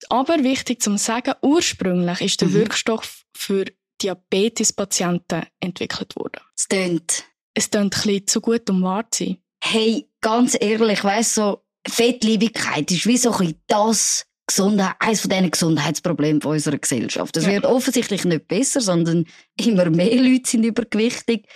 Aber 0.10 0.44
wichtig 0.44 0.82
zum 0.82 0.98
sagen, 0.98 1.36
ursprünglich 1.42 2.22
ist 2.22 2.42
der 2.42 2.50
mhm. 2.50 2.54
Wirkstoff 2.54 3.24
für 3.36 3.66
Diabetespatienten 4.02 5.46
entwickelt 5.60 6.16
worden. 6.16 6.42
Es 6.58 6.68
tönt. 6.68 7.26
Es 7.54 7.70
tönt 7.70 7.96
ein 7.96 8.02
bisschen 8.02 8.28
zu 8.28 8.42
gut, 8.42 8.70
um 8.70 8.82
wahr 8.82 9.10
zu 9.12 9.26
sein. 9.26 9.38
Hey, 9.64 10.10
ganz 10.20 10.58
ehrlich, 10.60 11.04
weißt 11.04 11.36
so, 11.36 11.64
Fettliebigkeit 11.88 12.92
ist 12.92 13.06
wie 13.06 13.18
so 13.18 13.32
ein 13.34 13.56
das 13.68 14.26
Gesundheit, 14.48 14.96
eines 15.00 15.22
von 15.22 15.30
diesen 15.30 15.52
Gesundheitsproblemen 15.52 16.42
unserer 16.44 16.78
Gesellschaft. 16.78 17.38
Es 17.38 17.46
ja. 17.46 17.52
wird 17.52 17.66
offensichtlich 17.66 18.26
nicht 18.26 18.48
besser, 18.48 18.82
sondern 18.82 19.26
immer 19.56 19.90
mehr 19.90 20.16
Leute 20.16 20.50
sind 20.50 20.66
übergewichtig. 20.66 21.48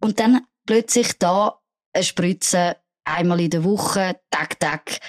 Und 0.00 0.20
dann 0.20 0.42
plötzlich 0.64 1.18
da 1.18 1.60
eine 1.92 2.04
Spritze 2.04 2.76
einmal 3.04 3.40
in 3.40 3.50
der 3.50 3.64
Woche, 3.64 4.20
Tag, 4.30 4.60
Tag, 4.60 5.00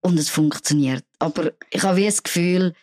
und 0.00 0.18
es 0.18 0.28
funktioniert. 0.28 1.04
Aber 1.18 1.52
ich 1.70 1.82
habe 1.82 1.96
wie 1.96 2.04
das 2.04 2.22
Gefühl, 2.22 2.74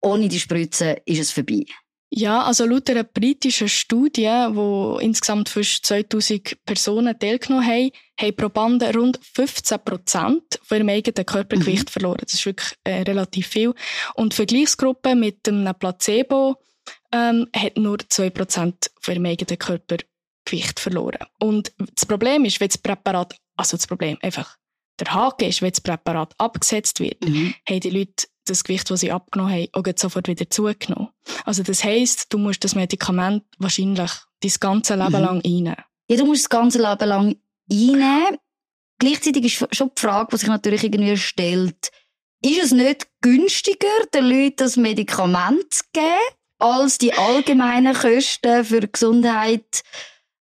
ohne 0.00 0.28
die 0.28 0.38
Spritze 0.38 1.02
ist 1.04 1.18
es 1.18 1.32
vorbei. 1.32 1.64
Ja, 2.10 2.42
also 2.42 2.64
laut 2.64 2.88
einer 2.88 3.04
britischen 3.04 3.68
Studie, 3.68 4.30
wo 4.50 4.98
insgesamt 4.98 5.50
fast 5.50 5.84
2000 5.84 6.64
Personen 6.64 7.18
teilgenommen 7.18 7.66
haben, 7.66 7.90
haben 8.18 8.36
Probanden 8.36 8.96
rund 8.96 9.20
15 9.34 9.78
Prozent 9.84 10.58
von 10.62 10.78
ihrem 10.78 10.88
eigenen 10.88 11.26
Körpergewicht 11.26 11.88
mhm. 11.88 11.92
verloren. 11.92 12.20
Das 12.22 12.34
ist 12.34 12.46
wirklich 12.46 12.74
äh, 12.84 13.02
relativ 13.02 13.48
viel. 13.48 13.74
Und 14.14 14.32
die 14.32 14.36
Vergleichsgruppe 14.36 15.14
mit 15.14 15.46
einem 15.48 15.74
Placebo 15.78 16.56
ähm, 17.12 17.46
hat 17.54 17.76
nur 17.76 17.98
2 17.98 18.30
Prozent 18.30 18.90
von 19.00 19.14
ihrem 19.14 19.26
eigenen 19.26 19.58
Körpergewicht 19.58 20.80
verloren. 20.80 21.26
Und 21.40 21.72
das 21.94 22.06
Problem 22.06 22.46
ist, 22.46 22.58
wenn 22.60 22.68
das 22.68 22.78
Präparat, 22.78 23.36
also 23.56 23.76
das 23.76 23.86
Problem 23.86 24.16
einfach, 24.22 24.56
der 24.98 25.12
Haken 25.12 25.48
ist, 25.48 25.60
wenn 25.60 25.70
das 25.70 25.80
Präparat 25.82 26.34
abgesetzt 26.38 27.00
wird, 27.00 27.22
mhm. 27.22 27.54
haben 27.68 27.80
die 27.80 27.90
Leute 27.90 28.26
das 28.50 28.64
Gewicht, 28.64 28.90
das 28.90 29.00
sie 29.00 29.12
abgenommen 29.12 29.52
haben, 29.52 29.68
auch 29.72 29.92
sofort 29.96 30.28
wieder 30.28 30.48
zugenommen. 30.50 31.08
Also 31.44 31.62
das 31.62 31.84
heisst, 31.84 32.32
du 32.32 32.38
musst 32.38 32.64
das 32.64 32.74
Medikament 32.74 33.44
wahrscheinlich 33.58 34.10
dein 34.40 34.52
ganze 34.60 34.94
Leben 34.94 35.08
mhm. 35.08 35.20
lang 35.20 35.44
einnehmen. 35.44 35.76
Ja, 36.08 36.16
du 36.16 36.26
musst 36.26 36.44
das 36.44 36.50
ganze 36.50 36.78
Leben 36.78 37.08
lang 37.08 37.36
einnehmen. 37.70 38.38
Gleichzeitig 38.98 39.44
ist 39.44 39.76
schon 39.76 39.90
die 39.96 40.00
Frage, 40.00 40.28
die 40.32 40.38
sich 40.38 40.48
natürlich 40.48 40.82
irgendwie 40.82 41.16
stellt, 41.16 41.90
ist 42.42 42.62
es 42.62 42.72
nicht 42.72 43.08
günstiger, 43.20 43.86
den 44.14 44.26
Leuten 44.26 44.56
das 44.56 44.76
Medikament 44.76 45.72
zu 45.72 45.84
geben, 45.92 46.06
als 46.58 46.98
die 46.98 47.12
allgemeinen 47.12 47.94
Kosten 47.94 48.64
für 48.64 48.80
die 48.80 48.92
Gesundheit 48.92 49.82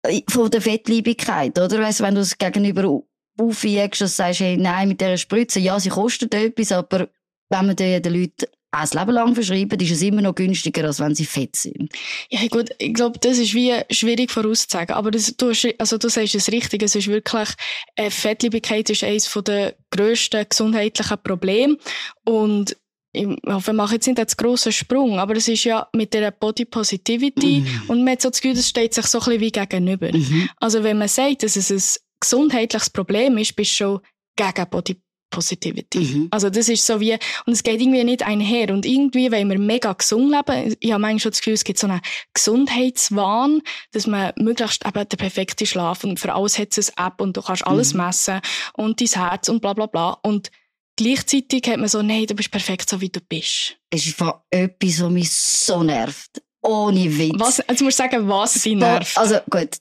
äh, 0.03 0.23
von 0.29 0.51
der 0.51 0.63
Fettliebigkeit, 0.63 1.59
oder? 1.59 1.81
Weißt, 1.81 2.01
wenn 2.01 2.15
du 2.15 2.23
es 2.23 2.39
gegenüber 2.39 3.03
aufwiegst 3.39 4.03
und 4.03 4.09
sagst, 4.09 4.41
hey, 4.41 4.57
nein, 4.57 4.89
mit 4.89 5.01
dieser 5.01 5.17
Spritze, 5.17 5.61
ja, 5.61 5.79
sie 5.79 5.91
kostet 5.91 6.35
etwas, 6.35 6.73
aber 6.73 7.09
wenn 7.51 7.67
man 7.67 7.77
den 7.77 8.03
Leuten 8.03 8.47
ein 8.71 8.89
Leben 8.93 9.11
lang 9.13 9.35
verschreiben, 9.35 9.81
ist 9.81 9.91
es 9.91 10.03
immer 10.03 10.21
noch 10.21 10.35
günstiger, 10.35 10.85
als 10.85 11.01
wenn 11.01 11.15
sie 11.15 11.25
fett 11.25 11.57
sind. 11.57 11.91
Ja, 12.29 12.47
gut, 12.49 12.69
ich 12.79 12.93
glaube, 12.93 13.19
das 13.19 13.39
ist 13.39 13.55
wie 13.55 13.73
schwierig 13.91 14.31
vorauszusagen. 14.31 14.95
Aber 14.95 15.11
das, 15.11 15.35
du, 15.37 15.53
also, 15.79 15.97
du 15.97 16.09
sagst 16.09 16.35
es 16.35 16.53
richtig. 16.53 16.83
Es 16.83 16.95
ist 16.95 17.09
wirklich, 17.09 17.49
äh, 17.97 18.11
Fettliebigkeit 18.11 18.91
ist 18.91 19.05
eines 19.05 19.33
der 19.47 19.75
grössten 19.91 20.45
gesundheitlichen 20.49 21.17
Probleme. 21.23 21.79
Und 22.25 22.77
ich 23.13 23.27
hoffe, 23.47 23.69
wir 23.69 23.75
machen 23.75 23.95
jetzt 23.95 24.07
nicht 24.07 24.19
einen 24.19 24.29
grossen 24.37 24.71
Sprung, 24.71 25.19
aber 25.19 25.35
es 25.35 25.49
ist 25.49 25.65
ja 25.65 25.89
mit 25.95 26.13
der 26.13 26.31
Body 26.31 26.67
Positivity 26.67 27.61
mhm. 27.61 27.83
und 27.89 28.05
man 28.05 28.13
hat 28.13 28.23
so 28.23 28.29
das 28.29 28.41
Gefühl, 28.41 28.55
das 28.55 28.69
steht 28.69 28.93
sich 28.93 29.07
so 29.07 29.19
ein 29.19 29.25
bisschen 29.25 29.41
wie 29.41 29.51
gegenüber. 29.51 30.13
Mhm. 30.13 30.51
Also 30.59 30.85
wenn 30.85 30.99
man 30.99 31.09
sagt, 31.09 31.43
dass 31.43 31.57
es 31.57 31.71
ein 31.71 31.81
gesundheitliches 32.21 32.91
Problem 32.91 33.39
ist, 33.39 33.57
bist 33.57 33.73
du 33.73 33.75
schon 33.77 34.01
gegen 34.37 34.71
Body 34.71 35.01
Positivity. 35.31 35.99
Mhm. 35.99 36.29
Also 36.31 36.51
das 36.51 36.69
ist 36.69 36.87
so 36.87 37.01
wie, 37.01 37.13
und 37.47 37.53
es 37.53 37.63
geht 37.63 37.81
irgendwie 37.81 38.05
nicht 38.05 38.23
einher. 38.23 38.73
Und 38.73 38.87
irgendwie, 38.87 39.31
weil 39.31 39.49
wir 39.49 39.59
mega 39.59 39.93
gesund 39.93 40.31
leben, 40.31 40.77
ich 40.81 40.93
habe 40.93 41.01
manchmal 41.01 41.21
schon 41.21 41.31
das 41.33 41.41
Gefühl, 41.41 41.55
es 41.55 41.65
gibt 41.65 41.79
so 41.79 41.87
einen 41.87 42.01
Gesundheitswahn, 42.35 43.63
dass 43.93 44.07
man 44.07 44.33
möglichst 44.37 44.87
eben 44.87 45.09
den 45.09 45.19
perfekten 45.19 45.67
Schlaf 45.67 46.05
und 46.05 46.19
für 46.19 46.35
alles 46.35 46.59
hat 46.59 46.77
es 46.77 46.97
eine 46.97 47.09
App 47.09 47.21
und 47.21 47.37
du 47.37 47.43
kannst 47.43 47.67
alles 47.67 47.95
mhm. 47.95 48.03
messen 48.03 48.41
und 48.75 49.01
dein 49.01 49.09
Herz 49.09 49.49
und 49.49 49.61
bla 49.61 49.75
bla 49.75 49.87
bla. 49.87 50.19
Und 50.23 50.51
gleichzeitig 50.97 51.63
hat 51.69 51.79
man 51.79 51.89
so, 51.89 52.03
nein, 52.03 52.27
du 52.27 52.35
bist 52.35 52.51
perfekt 52.51 52.89
so, 52.89 53.01
wie 53.01 53.09
du 53.09 53.21
bist. 53.21 53.77
Es 53.91 54.07
ist 54.07 54.17
von 54.17 54.33
etwas, 54.51 55.03
was 55.03 55.11
mich 55.11 55.31
so 55.31 55.83
nervt. 55.83 56.43
Ohne 56.61 57.17
Witz. 57.17 57.35
Was, 57.37 57.59
jetzt 57.59 57.81
musst 57.83 57.99
du 57.99 58.03
sagen, 58.03 58.29
was 58.29 58.55
sie 58.55 58.75
nervt. 58.75 59.17
Also 59.17 59.39
gut, 59.49 59.79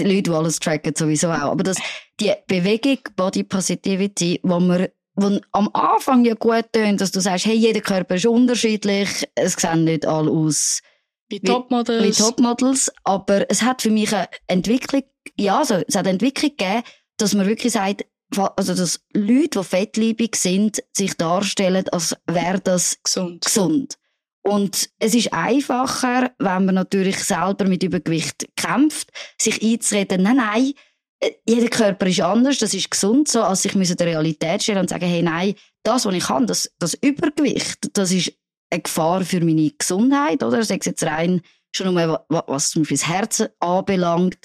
die 0.00 0.04
Leute, 0.04 0.30
die 0.30 0.30
alles 0.30 0.58
tracken, 0.58 0.94
sowieso 0.96 1.28
auch. 1.28 1.52
Aber 1.52 1.62
das, 1.62 1.78
die 2.18 2.32
Bewegung 2.46 2.98
Body 3.16 3.44
Positivity, 3.44 4.40
wo 4.42 4.60
man 4.60 4.88
wo 5.16 5.38
am 5.52 5.68
Anfang 5.72 6.24
ja 6.24 6.34
gut 6.34 6.72
tönt, 6.72 7.00
dass 7.00 7.12
du 7.12 7.20
sagst, 7.20 7.46
hey, 7.46 7.54
jeder 7.54 7.80
Körper 7.80 8.14
ist 8.14 8.26
unterschiedlich, 8.26 9.28
es 9.34 9.54
sehen 9.54 9.84
nicht 9.84 10.06
alle 10.06 10.30
aus 10.30 10.80
wie, 11.28 11.40
Topmodels. 11.40 12.04
Wie 12.04 12.22
Topmodels, 12.22 12.90
aber 13.04 13.48
es 13.50 13.62
hat 13.62 13.82
für 13.82 13.90
mich 13.90 14.14
eine 14.14 14.28
Entwicklung, 14.46 15.02
ja, 15.38 15.58
also, 15.58 15.74
es 15.86 15.94
hat 15.94 16.06
eine 16.06 16.10
Entwicklung 16.10 16.50
gegeben, 16.56 16.82
dass 17.18 17.34
man 17.34 17.46
wirklich 17.46 17.72
sagt, 17.72 18.04
also 18.36 18.74
dass 18.74 19.00
Leute, 19.12 19.60
die 19.60 19.64
fettliebig 19.64 20.36
sind, 20.36 20.82
sich 20.92 21.16
darstellen, 21.16 21.88
als 21.90 22.16
wäre 22.26 22.60
das 22.60 22.98
gesund. 23.02 23.44
gesund. 23.44 23.98
Und 24.42 24.88
es 24.98 25.14
ist 25.14 25.32
einfacher, 25.32 26.32
wenn 26.38 26.64
man 26.64 26.74
natürlich 26.74 27.22
selber 27.22 27.66
mit 27.66 27.82
Übergewicht 27.82 28.48
kämpft, 28.56 29.10
sich 29.40 29.62
einzureden, 29.62 30.22
nein, 30.22 30.36
nein, 30.36 30.72
äh, 31.20 31.32
jeder 31.46 31.68
Körper 31.68 32.06
ist 32.06 32.20
anders, 32.20 32.58
das 32.58 32.72
ist 32.72 32.90
gesund 32.90 33.28
so, 33.28 33.42
als 33.42 33.62
sich 33.62 33.72
der 33.72 34.06
Realität 34.06 34.62
stellen 34.62 34.80
und 34.80 34.90
sagen, 34.90 35.06
hey, 35.06 35.22
nein, 35.22 35.54
das, 35.82 36.06
was 36.06 36.14
ich 36.14 36.24
kann, 36.24 36.46
das, 36.46 36.72
das 36.78 36.94
Übergewicht, 36.94 37.90
das 37.92 38.12
ist 38.12 38.32
eine 38.70 38.82
Gefahr 38.82 39.24
für 39.24 39.40
meine 39.40 39.70
Gesundheit, 39.70 40.42
oder? 40.42 40.58
Es 40.58 40.68
jetzt 40.68 41.02
rein 41.02 41.42
schon 41.72 41.94
nur, 41.94 42.24
was 42.28 42.70
zum 42.70 42.82
Beispiel 42.82 42.96
das 42.96 43.08
Herz 43.08 43.44
anbelangt, 43.60 44.38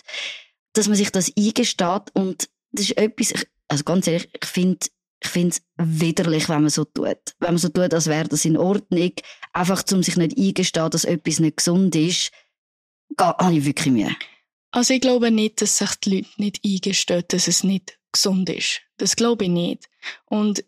dass 0.74 0.88
man 0.88 0.98
sich 0.98 1.12
das 1.12 1.32
eingesteht 1.38 2.12
und 2.14 2.50
das 2.72 2.90
ist 2.90 2.98
etwas, 2.98 3.34
also 3.68 3.84
ganz 3.84 4.08
ehrlich, 4.08 4.30
ich 4.34 4.48
finde, 4.48 4.88
ich 5.24 5.30
finde 5.30 5.56
es 5.56 5.62
widerlich, 5.78 6.50
wenn 6.50 6.62
man 6.62 6.70
so 6.70 6.84
tut. 6.84 7.18
Wenn 7.40 7.52
man 7.52 7.58
so 7.58 7.70
tut, 7.70 7.94
als 7.94 8.08
wäre 8.08 8.28
das 8.28 8.46
in 8.46 8.58
Ordnung, 8.58 9.12
einfach 9.56 9.84
um 9.92 10.04
sich 10.04 10.18
nicht 10.18 10.38
eingestehen, 10.38 10.90
dass 10.90 11.06
etwas 11.06 11.40
nicht 11.40 11.58
gesund 11.58 11.96
ist, 11.96 12.32
habe 13.18 13.54
ich 13.54 13.66
wirklich 13.66 13.94
Mühe. 13.94 14.16
Also 14.72 14.94
ich 14.94 15.02
glaube 15.02 15.32
nicht, 15.32 15.62
dass 15.62 15.78
sich 15.78 15.96
die 15.96 16.18
Leute 16.18 16.30
nicht 16.38 16.60
eingestehen, 16.66 17.24
dass 17.30 17.48
es 17.48 17.64
nicht 17.64 17.98
gesund 18.12 18.50
ist. 18.50 18.82
Das 18.98 19.16
glaube 19.16 19.46
ich 19.46 19.50
nicht. 19.50 19.90
Und 20.26 20.64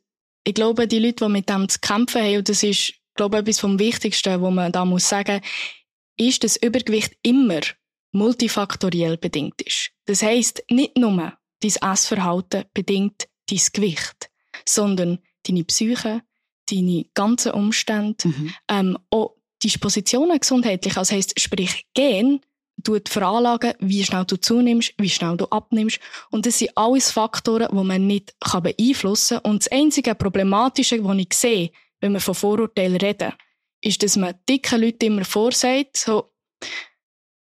ich 0.45 0.53
glaube, 0.53 0.87
die 0.87 0.99
Leute, 0.99 1.25
die 1.25 1.31
mit 1.31 1.49
dem 1.49 1.67
zu 1.67 1.79
kämpfen 1.79 2.21
haben, 2.21 2.37
und 2.37 2.49
das 2.49 2.63
ist, 2.63 2.93
glaube 3.15 3.37
ich, 3.37 3.41
etwas 3.41 3.59
vom 3.59 3.79
Wichtigsten, 3.79 4.41
was 4.41 4.53
man 4.53 4.71
da 4.71 4.85
muss 4.85 5.09
sagen, 5.09 5.41
ist, 6.15 6.43
dass 6.43 6.55
Übergewicht 6.55 7.17
immer 7.21 7.59
multifaktoriell 8.13 9.17
bedingt 9.17 9.61
ist. 9.61 9.91
Das 10.05 10.23
heisst, 10.23 10.63
nicht 10.69 10.97
nur 10.97 11.37
dein 11.59 11.91
Essverhalten 11.91 12.63
bedingt 12.73 13.27
dein 13.49 13.61
Gewicht, 13.73 14.29
sondern 14.65 15.19
deine 15.45 15.65
Psyche, 15.65 16.21
deine 16.71 17.05
ganzen 17.13 17.53
Umstände, 17.53 18.27
mhm. 18.27 18.53
ähm, 18.69 18.97
auch 19.09 19.35
Dispositionen 19.63 20.39
gesundheitlich, 20.39 20.97
also 20.97 21.15
heisst, 21.15 21.39
sprich 21.39 21.87
Gen, 21.93 22.41
tut 22.83 23.09
veranlagen, 23.09 23.73
wie 23.79 24.03
schnell 24.03 24.25
du 24.25 24.37
zunimmst, 24.37 24.93
wie 24.97 25.09
schnell 25.09 25.35
du 25.37 25.45
abnimmst. 25.45 25.99
Und 26.29 26.45
das 26.45 26.59
sind 26.59 26.77
alles 26.77 27.11
Faktoren, 27.11 27.69
die 27.71 27.83
man 27.83 28.05
nicht 28.05 28.35
beeinflussen 28.61 29.39
kann. 29.41 29.51
Und 29.51 29.63
das 29.63 29.71
einzige 29.71 30.15
Problematische, 30.15 31.03
was 31.03 31.17
ich 31.17 31.33
sehe, 31.33 31.71
wenn 31.99 32.13
wir 32.13 32.19
von 32.19 32.35
Vorurteilen 32.35 32.97
reden, 32.97 33.33
ist, 33.81 34.03
dass 34.03 34.15
man 34.15 34.35
dicken 34.47 34.81
Leuten 34.81 35.05
immer 35.05 35.25
vorsagt, 35.25 35.97
so, 35.97 36.31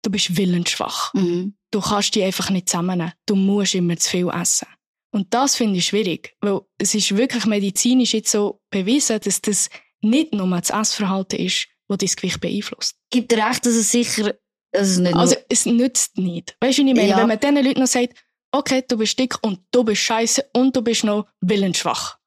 du 0.02 0.10
bist 0.10 0.36
willensschwach. 0.36 1.12
Mhm. 1.14 1.54
Du 1.70 1.80
kannst 1.80 2.14
die 2.14 2.22
einfach 2.22 2.50
nicht 2.50 2.68
zusammennehmen. 2.68 3.12
Du 3.26 3.34
musst 3.34 3.74
immer 3.74 3.96
zu 3.96 4.10
viel 4.10 4.28
essen. 4.28 4.68
Und 5.14 5.32
das 5.32 5.54
finde 5.54 5.78
ich 5.78 5.86
schwierig, 5.86 6.34
weil 6.40 6.60
es 6.76 6.92
ist 6.92 7.16
wirklich 7.16 7.46
medizinisch 7.46 8.14
jetzt 8.14 8.32
so 8.32 8.60
bewiesen, 8.70 9.20
dass 9.20 9.40
das 9.40 9.70
nicht 10.00 10.34
nur 10.34 10.48
das 10.48 10.70
Essverhalten 10.70 11.38
ist, 11.38 11.68
das 11.86 11.98
dein 11.98 12.08
Gewicht 12.16 12.40
beeinflusst. 12.40 12.96
Gibt 13.10 13.30
dir 13.30 13.46
recht, 13.46 13.64
dass 13.64 13.74
es 13.74 13.92
sicher 13.92 14.34
also, 14.74 15.00
nicht 15.00 15.14
also 15.14 15.36
es 15.48 15.66
nützt 15.66 16.18
nicht. 16.18 16.56
Weißt 16.60 16.78
du, 16.78 16.82
was 16.82 16.88
ich 16.88 16.96
meine? 16.96 17.08
Ja. 17.08 17.18
Wenn 17.18 17.28
man 17.28 17.38
diesen 17.38 17.64
Leuten 17.64 17.80
noch 17.80 17.86
sagt, 17.86 18.14
okay, 18.50 18.82
du 18.88 18.96
bist 18.96 19.16
dick 19.16 19.36
und 19.42 19.60
du 19.70 19.84
bist 19.84 20.02
scheiße 20.02 20.46
und 20.52 20.74
du 20.74 20.82
bist 20.82 21.04
noch 21.04 21.28
willensschwach. 21.40 22.18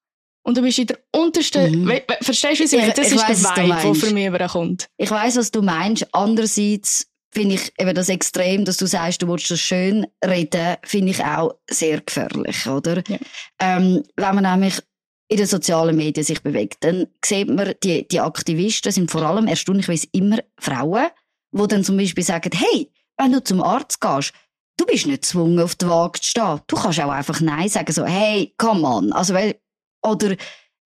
Und 0.43 0.55
du 0.55 0.61
bist 0.61 0.79
in 0.79 0.87
der 0.87 0.99
untersten, 1.13 1.83
mhm. 1.83 1.99
verstehst 2.21 2.61
du, 2.61 2.63
was 2.63 2.71
ich 2.71 2.79
meine? 2.79 2.93
Das 2.93 3.07
ich 3.07 3.15
ist 3.15 3.29
weiss, 3.29 3.53
der 3.53 3.65
Vibe, 3.65 3.81
der 3.81 3.95
für 3.95 4.13
mich 4.13 4.25
überkommt. 4.27 4.87
Ich 4.95 5.11
weiss, 5.11 5.35
was 5.35 5.51
du 5.51 5.61
meinst. 5.61 6.07
Andererseits 6.13 7.07
finde 7.37 7.55
ich 7.55 7.71
eben 7.77 7.93
das 7.93 8.09
Extrem, 8.09 8.65
dass 8.65 8.77
du 8.77 8.87
sagst, 8.87 9.21
du 9.21 9.27
willst 9.27 9.51
das 9.51 9.59
schön 9.59 10.07
reden, 10.25 10.77
finde 10.83 11.11
ich 11.11 11.23
auch 11.23 11.53
sehr 11.69 12.01
gefährlich, 12.01 12.65
oder? 12.65 13.03
Ja. 13.07 13.17
Ähm, 13.59 14.03
wenn 14.15 14.35
man 14.35 14.43
nämlich 14.43 14.81
in 15.27 15.37
den 15.37 15.45
sozialen 15.45 15.95
Medien 15.95 16.23
sich 16.23 16.41
bewegt, 16.41 16.77
dann 16.79 17.05
sieht 17.23 17.47
man, 17.47 17.75
die, 17.83 18.07
die 18.07 18.19
Aktivisten 18.19 18.91
sind 18.91 19.11
vor 19.11 19.21
allem 19.21 19.45
erstaunlicherweise 19.45 20.07
immer 20.13 20.39
Frauen, 20.59 21.09
die 21.51 21.67
dann 21.67 21.83
zum 21.83 21.97
Beispiel 21.97 22.23
sagen, 22.23 22.49
hey, 22.55 22.91
wenn 23.17 23.33
du 23.33 23.43
zum 23.43 23.61
Arzt 23.61 24.01
gehst, 24.01 24.33
du 24.77 24.87
bist 24.87 25.05
nicht 25.05 25.21
gezwungen, 25.21 25.59
auf 25.59 25.75
der 25.75 25.89
Waage 25.89 26.19
zu 26.19 26.29
stehen. 26.29 26.61
Du 26.65 26.75
kannst 26.75 26.99
auch 26.99 27.11
einfach 27.11 27.39
Nein 27.39 27.69
sagen, 27.69 27.93
so, 27.93 28.03
hey, 28.05 28.51
come 28.57 28.87
on. 28.87 29.13
Also, 29.13 29.35
weil, 29.35 29.59
oder 30.03 30.29
die, 30.29 30.37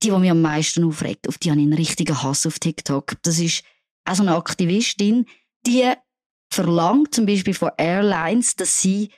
die 0.01 0.11
mich 0.11 0.31
am 0.31 0.41
meisten 0.41 0.85
aufregt, 0.85 1.27
auf 1.27 1.39
die 1.39 1.51
habe 1.51 1.59
ich 1.59 1.65
einen 1.65 1.73
richtigen 1.73 2.23
Hass 2.23 2.45
auf 2.45 2.59
TikTok. 2.59 3.17
Das 3.23 3.37
ist 3.37 3.63
auch 4.05 4.15
so 4.15 4.23
eine 4.23 4.35
Aktivistin, 4.37 5.25
die 5.65 5.91
verlangt 6.49 7.13
zum 7.13 7.25
Beispiel 7.25 7.53
von 7.53 7.71
Airlines, 7.77 8.55
dass 8.55 8.81
sie 8.81 9.09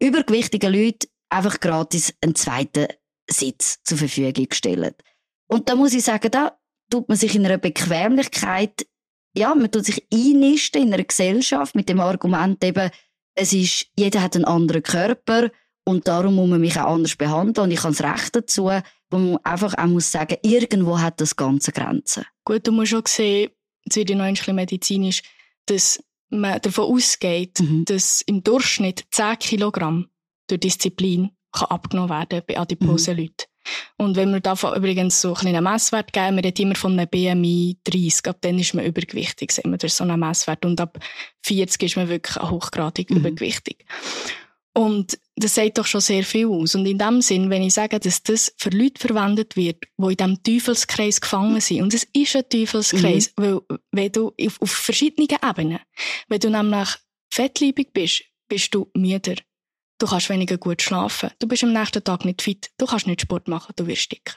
übergewichtigen 0.00 0.72
Leuten 0.72 1.08
einfach 1.30 1.60
gratis 1.60 2.14
einen 2.20 2.34
zweiten 2.34 2.88
Sitz 3.28 3.82
zur 3.84 3.98
Verfügung 3.98 4.48
stellen. 4.52 4.94
Und 5.46 5.68
da 5.68 5.74
muss 5.74 5.94
ich 5.94 6.04
sagen, 6.04 6.30
da 6.30 6.58
tut 6.90 7.08
man 7.08 7.16
sich 7.16 7.34
in 7.34 7.46
einer 7.46 7.58
Bequemlichkeit 7.58 8.86
ja, 9.36 9.54
man 9.54 9.70
tut 9.70 9.84
sich 9.84 10.06
einnisten 10.12 10.82
in 10.82 10.94
einer 10.94 11.04
Gesellschaft 11.04 11.74
mit 11.74 11.88
dem 11.88 12.00
Argument 12.00 12.62
eben, 12.64 12.90
es 13.34 13.52
ist, 13.52 13.88
jeder 13.98 14.22
hat 14.22 14.36
einen 14.36 14.44
anderen 14.44 14.82
Körper 14.82 15.50
und 15.84 16.06
darum 16.06 16.36
muss 16.36 16.48
man 16.48 16.60
mich 16.60 16.78
auch 16.78 16.94
anders 16.94 17.16
behandeln 17.16 17.64
und 17.66 17.72
ich 17.72 17.82
habe 17.82 17.94
das 17.94 18.04
Recht 18.04 18.36
dazu, 18.36 18.70
wo 19.10 19.18
man 19.18 19.38
einfach 19.38 19.76
auch 19.76 19.86
muss 19.86 20.10
sagen, 20.10 20.36
irgendwo 20.42 21.00
hat 21.00 21.20
das 21.20 21.34
Ganze 21.34 21.72
Grenzen. 21.72 22.24
Gut, 22.44 22.66
du 22.66 22.72
musst 22.72 22.94
auch 22.94 23.06
sehen, 23.06 23.50
jetzt 23.84 23.96
wird 23.96 24.10
ja 24.10 24.16
noch 24.16 24.24
ein 24.24 24.34
bisschen 24.34 24.54
medizinisch, 24.54 25.22
dass 25.66 26.02
man 26.30 26.60
davon 26.60 26.84
ausgeht, 26.84 27.60
mhm. 27.60 27.84
dass 27.84 28.22
im 28.22 28.42
Durchschnitt 28.42 29.04
10 29.10 29.38
Kilogramm 29.38 30.08
durch 30.48 30.60
Disziplin 30.60 31.30
kann 31.52 31.68
abgenommen 31.68 32.10
werden 32.10 32.42
bei 32.46 32.58
adiposen 32.58 33.14
mhm. 33.14 33.20
Leuten. 33.20 33.44
Und 33.96 34.16
wenn 34.16 34.30
wir 34.30 34.40
davon 34.40 34.76
übrigens 34.76 35.20
so 35.20 35.34
einen 35.34 35.64
Messwert 35.64 36.12
geben, 36.12 36.36
wir 36.36 36.44
reden 36.44 36.62
immer 36.62 36.74
von 36.74 36.98
einem 36.98 37.08
BMI 37.08 37.78
30, 37.84 38.26
ab 38.26 38.38
dann 38.42 38.58
ist 38.58 38.74
man 38.74 38.84
übergewichtig, 38.84 39.52
sehen 39.52 39.70
wir, 39.70 39.78
das 39.78 39.96
so 39.96 40.04
einen 40.04 40.20
Messwert. 40.20 40.64
Und 40.64 40.80
ab 40.80 40.98
40 41.42 41.82
ist 41.82 41.96
man 41.96 42.08
wirklich 42.08 42.36
hochgradig 42.36 43.10
mhm. 43.10 43.18
übergewichtig. 43.18 43.86
Und 44.74 45.18
das 45.36 45.54
sagt 45.54 45.78
doch 45.78 45.86
schon 45.86 46.00
sehr 46.00 46.24
viel 46.24 46.46
aus. 46.46 46.74
Und 46.74 46.86
in 46.86 46.98
dem 46.98 47.20
Sinn, 47.20 47.50
wenn 47.50 47.62
ich 47.62 47.74
sage, 47.74 47.98
dass 47.98 48.22
das 48.22 48.54
für 48.56 48.70
Leute 48.70 49.00
verwendet 49.00 49.56
wird, 49.56 49.84
die 49.98 50.04
in 50.04 50.16
diesem 50.16 50.42
Teufelskreis 50.42 51.20
gefangen 51.20 51.60
sind, 51.60 51.82
und 51.82 51.94
es 51.94 52.06
ist 52.12 52.36
ein 52.36 52.48
Teufelskreis, 52.48 53.32
mhm. 53.36 53.42
weil, 53.42 53.60
wenn 53.92 54.12
du 54.12 54.32
auf, 54.40 54.62
auf 54.62 54.70
verschiedenen 54.70 55.28
Ebenen, 55.42 55.80
wenn 56.28 56.40
du 56.40 56.50
nämlich 56.50 56.88
fettliebig 57.32 57.92
bist, 57.92 58.22
bist 58.48 58.74
du 58.74 58.90
müder. 58.94 59.34
Du 59.98 60.06
kannst 60.06 60.28
weniger 60.28 60.58
gut 60.58 60.82
schlafen. 60.82 61.30
Du 61.38 61.48
bist 61.48 61.64
am 61.64 61.72
nächsten 61.72 62.02
Tag 62.02 62.24
nicht 62.24 62.42
fit. 62.42 62.70
Du 62.78 62.86
kannst 62.86 63.06
nicht 63.06 63.22
Sport 63.22 63.48
machen. 63.48 63.72
Du 63.76 63.86
wirst 63.86 64.12
dicker. 64.12 64.34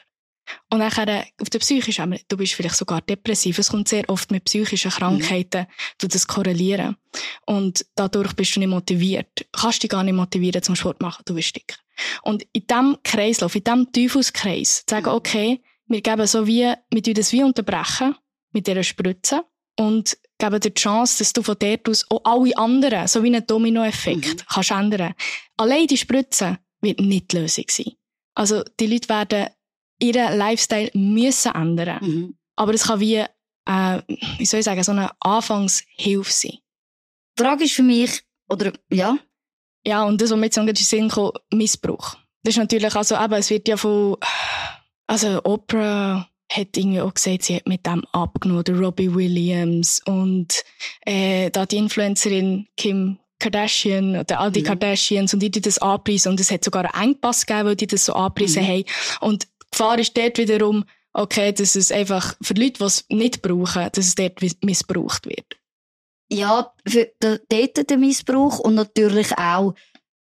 Und 0.69 0.79
nachher, 0.79 1.25
auf 1.41 1.49
der 1.49 1.59
psychischen 1.59 2.03
Ebene, 2.03 2.21
du 2.27 2.37
bist 2.37 2.53
vielleicht 2.53 2.75
sogar 2.75 3.01
depressiv. 3.01 3.59
Es 3.59 3.69
kommt 3.69 3.87
sehr 3.87 4.09
oft 4.09 4.31
mit 4.31 4.45
psychischen 4.45 4.91
Krankheiten, 4.91 5.61
mhm. 5.61 5.73
du 5.99 6.07
das 6.07 6.27
korrelieren. 6.27 6.97
Und 7.45 7.85
dadurch 7.95 8.33
bist 8.33 8.55
du 8.55 8.59
nicht 8.59 8.69
motiviert. 8.69 9.45
Kannst 9.51 9.83
dich 9.83 9.89
gar 9.89 10.03
nicht 10.03 10.13
motivieren 10.13 10.61
zum 10.63 10.75
Sport 10.75 11.01
machen. 11.01 11.23
Du 11.25 11.35
wirst 11.35 11.55
dicker. 11.55 11.77
Und 12.23 12.43
in 12.53 12.67
diesem 12.67 12.97
Kreislauf, 13.03 13.55
in 13.55 13.63
diesem 13.63 13.91
Teufelskreis, 13.91 14.83
sagen, 14.89 15.09
mhm. 15.09 15.15
okay, 15.15 15.61
wir 15.87 16.01
geben 16.01 16.27
so 16.27 16.45
wie, 16.45 16.73
wir 16.91 17.03
tun 17.03 17.13
das 17.13 17.31
wie 17.31 17.43
unterbrechen, 17.43 18.15
mit 18.51 18.67
dieser 18.67 18.83
Spritze. 18.83 19.43
Und 19.79 20.17
geben 20.39 20.59
dir 20.59 20.71
die 20.71 20.73
Chance, 20.73 21.19
dass 21.19 21.33
du 21.33 21.43
von 21.43 21.55
dort 21.59 21.87
aus 21.87 22.05
auch 22.09 22.21
alle 22.23 22.57
anderen, 22.57 23.07
so 23.07 23.23
wie 23.23 23.35
ein 23.35 23.45
Dominoeffekt, 23.45 24.25
mhm. 24.25 24.45
kannst 24.49 24.71
ändern. 24.71 25.13
Allein 25.57 25.87
die 25.87 25.97
Spritze 25.97 26.57
wird 26.81 26.99
nicht 26.99 27.31
die 27.31 27.37
Lösung 27.37 27.65
sein. 27.69 27.93
Also, 28.35 28.63
die 28.79 28.87
Leute 28.87 29.09
werden 29.09 29.47
ihren 29.99 30.37
Lifestyle 30.37 30.91
müssen 30.93 31.53
ändern. 31.53 31.99
Mhm. 32.01 32.37
Aber 32.55 32.73
es 32.73 32.83
kann 32.83 32.99
wie, 32.99 33.15
äh, 33.15 34.01
wie 34.37 34.45
soll 34.45 34.59
ich 34.59 34.65
sagen, 34.65 34.83
so 34.83 34.91
eine 34.91 35.11
Anfangshilfe 35.19 36.31
sein. 36.31 36.57
Die 37.37 37.43
Frage 37.43 37.65
ist 37.65 37.73
für 37.73 37.83
mich, 37.83 38.23
oder, 38.49 38.73
ja? 38.89 39.17
Ja, 39.85 40.03
und 40.03 40.19
das, 40.21 40.31
was 40.31 40.37
mir 40.37 40.45
jetzt 40.45 40.57
in 40.57 40.65
den 40.65 40.75
Sinn 40.75 41.09
kommt, 41.09 41.37
Missbrauch. 41.53 42.15
Das 42.43 42.53
ist 42.53 42.57
natürlich, 42.57 42.95
also 42.95 43.15
eben, 43.15 43.33
es 43.33 43.49
wird 43.49 43.67
ja 43.67 43.77
von, 43.77 44.17
also 45.07 45.43
Oprah, 45.43 46.27
hat 46.49 46.77
irgendwie 46.77 47.01
auch 47.01 47.13
gesagt, 47.13 47.43
sie 47.43 47.57
hat 47.57 47.67
mit 47.67 47.85
dem 47.85 48.05
abgenommen, 48.11 48.63
der 48.63 48.79
Robbie 48.79 49.13
Williams 49.13 50.01
und 50.05 50.63
äh, 51.05 51.49
da 51.51 51.65
die 51.65 51.77
Influencerin 51.77 52.67
Kim 52.77 53.19
Kardashian 53.39 54.15
oder 54.17 54.39
all 54.39 54.51
die 54.51 54.61
mhm. 54.61 54.65
Kardashians 54.65 55.33
und 55.33 55.41
die, 55.41 55.51
die 55.51 55.61
das 55.61 55.77
anpreisen 55.77 56.31
und 56.31 56.39
es 56.39 56.49
hat 56.49 56.63
sogar 56.63 56.93
einen 56.95 57.11
Engpass 57.11 57.45
gegeben, 57.45 57.67
weil 57.67 57.75
die 57.75 57.87
das 57.87 58.05
so 58.05 58.13
anpreisen 58.13 58.63
mhm. 58.63 58.67
haben 58.67 58.83
und 59.21 59.47
die 59.67 59.77
Gefahr 59.77 59.99
ist 59.99 60.17
dort 60.17 60.37
wiederum, 60.37 60.85
okay, 61.13 61.51
dass 61.51 61.75
es 61.75 61.91
einfach 61.91 62.35
für 62.41 62.53
Leute, 62.53 62.79
die 62.79 62.83
es 62.83 63.05
nicht 63.09 63.41
brauchen, 63.41 63.89
dass 63.91 64.05
es 64.05 64.15
dort 64.15 64.41
missbraucht 64.63 65.25
wird. 65.25 65.57
Ja, 66.29 66.73
für 66.85 67.09
dort 67.19 67.89
der 67.89 67.97
Missbrauch 67.97 68.59
und 68.59 68.75
natürlich 68.75 69.37
auch 69.37 69.73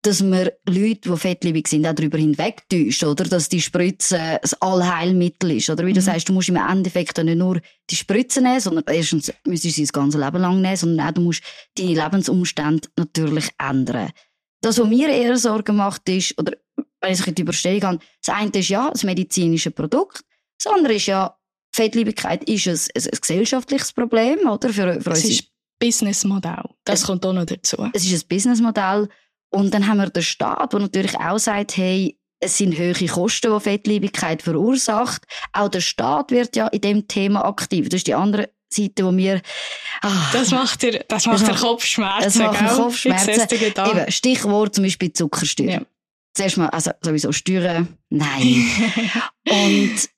dass 0.07 0.21
man 0.21 0.49
Leute, 0.65 1.09
die 1.09 1.17
fettliebig 1.17 1.67
sind, 1.67 1.85
auch 1.85 1.93
darüber 1.93 2.17
hinwegtäuscht, 2.17 3.03
oder? 3.03 3.25
Dass 3.25 3.49
die 3.49 3.61
Spritze 3.61 4.39
das 4.41 4.53
Allheilmittel 4.61 5.51
ist, 5.51 5.69
oder? 5.69 5.85
Wie 5.85 5.91
du 5.91 5.99
mhm. 5.99 6.05
sagst, 6.05 6.29
du 6.29 6.33
musst 6.33 6.47
im 6.47 6.55
Endeffekt 6.55 7.17
nicht 7.17 7.37
nur 7.37 7.59
die 7.89 7.95
Spritze 7.95 8.41
nehmen, 8.41 8.61
sondern 8.61 8.85
erstens 8.87 9.33
müsstest 9.45 9.73
du 9.73 9.75
sie 9.75 9.83
das 9.83 9.91
ganze 9.93 10.19
Leben 10.19 10.41
lang 10.41 10.61
nehmen, 10.61 10.77
sondern 10.77 11.07
auch 11.07 11.11
du 11.11 11.21
musst 11.21 11.43
deine 11.75 12.01
Lebensumstände 12.01 12.87
natürlich 12.95 13.49
ändern. 13.59 14.11
Das, 14.61 14.79
was 14.79 14.87
mir 14.87 15.09
eher 15.09 15.37
Sorgen 15.37 15.75
macht, 15.75 16.07
ist, 16.07 16.37
oder 16.39 16.53
wenn 17.01 17.13
ich 17.13 17.19
es 17.19 17.33
die 17.33 17.41
Überstellung 17.41 17.83
habe. 17.83 17.99
Das 18.25 18.35
eine 18.35 18.51
ist 18.51 18.69
ja 18.69 18.89
das 18.89 19.03
medizinische 19.03 19.71
Produkt. 19.71 20.21
Das 20.61 20.73
andere 20.73 20.93
ist 20.93 21.05
ja, 21.05 21.37
Fettliebigkeit 21.73 22.43
ist 22.45 22.67
ein, 22.67 22.73
ein, 22.73 23.11
ein 23.11 23.19
gesellschaftliches 23.21 23.93
Problem, 23.93 24.47
oder? 24.47 24.69
Für, 24.69 24.99
für 25.01 25.11
es 25.11 25.25
ist 25.25 25.43
ein 25.43 25.47
Businessmodell. 25.79 26.63
Das 26.85 27.01
es, 27.01 27.05
kommt 27.05 27.25
auch 27.25 27.33
noch 27.33 27.45
dazu. 27.45 27.89
Es 27.93 28.05
ist 28.05 28.23
ein 28.23 28.27
Businessmodell. 28.27 29.09
Und 29.49 29.73
dann 29.73 29.87
haben 29.87 29.97
wir 29.97 30.09
den 30.09 30.23
Staat, 30.23 30.73
der 30.73 30.79
natürlich 30.79 31.17
auch 31.17 31.37
sagt, 31.37 31.77
hey, 31.77 32.19
es 32.39 32.57
sind 32.57 32.77
hohe 32.77 32.93
Kosten, 33.07 33.53
die 33.53 33.59
Fettliebigkeit 33.59 34.41
verursacht. 34.41 35.23
Auch 35.53 35.69
der 35.69 35.81
Staat 35.81 36.31
wird 36.31 36.55
ja 36.55 36.67
in 36.67 36.81
dem 36.81 37.07
Thema 37.07 37.45
aktiv. 37.45 37.89
Das 37.89 37.99
ist 37.99 38.07
die 38.07 38.13
andere 38.13 38.49
Seite, 38.69 39.05
wo 39.05 39.11
mir 39.11 39.41
ach, 40.01 40.33
das 40.33 40.51
macht 40.51 40.81
dir, 40.81 41.03
das 41.07 41.25
macht 41.25 41.47
das 41.47 41.49
dir 41.49 41.67
Kopfschmerzen. 41.67 42.23
Das 42.23 42.35
macht 42.35 42.75
Kopfschmerzen. 42.75 43.47
Eben, 43.49 44.11
Stichwort 44.11 44.75
zum 44.75 44.83
Beispiel 44.83 45.13
Zuckersteuer. 45.13 45.69
Ja. 45.69 45.81
Zuerst 46.37 46.57
mal, 46.57 46.69
also 46.69 46.91
sowieso 47.01 47.31
Steuern, 47.31 47.97
nein. 48.09 48.69
Und 49.49 50.09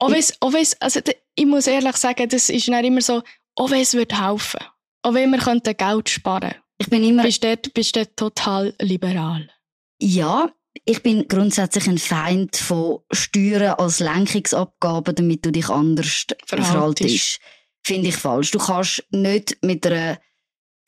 auch 0.00 0.10
wenn's, 0.10 0.34
auch 0.40 0.52
wenn's, 0.52 0.76
also 0.80 1.00
ich 1.36 1.46
muss 1.46 1.68
ehrlich 1.68 1.96
sagen, 1.96 2.28
das 2.28 2.48
ist 2.48 2.68
nicht 2.68 2.84
immer 2.84 3.00
so, 3.00 3.22
auch 3.54 3.70
wenn 3.70 3.82
es 3.82 3.94
würde 3.94 4.20
helfen, 4.20 4.58
auch 5.02 5.14
wenn 5.14 5.30
wir 5.30 5.38
könnten 5.38 5.76
Geld 5.76 6.08
sparen. 6.08 6.54
Ich 6.78 6.90
bin 6.90 7.04
immer. 7.04 7.22
Bist 7.22 7.44
du 7.44 7.56
bist 7.72 7.94
dort 7.94 8.16
total 8.16 8.74
liberal? 8.80 9.48
Ja, 10.00 10.50
ich 10.84 11.00
bin 11.00 11.28
grundsätzlich 11.28 11.86
ein 11.86 11.98
Feind 11.98 12.56
von 12.56 12.98
Steuern 13.12 13.74
als 13.78 14.00
Lenkungsabgaben, 14.00 15.14
damit 15.14 15.46
du 15.46 15.52
dich 15.52 15.68
anders 15.68 16.26
verhaltest. 16.44 17.38
Finde 17.84 18.08
ich 18.08 18.16
falsch. 18.16 18.50
Du 18.50 18.58
kannst 18.58 19.04
nicht 19.10 19.58
mit 19.62 19.86
einer 19.86 20.18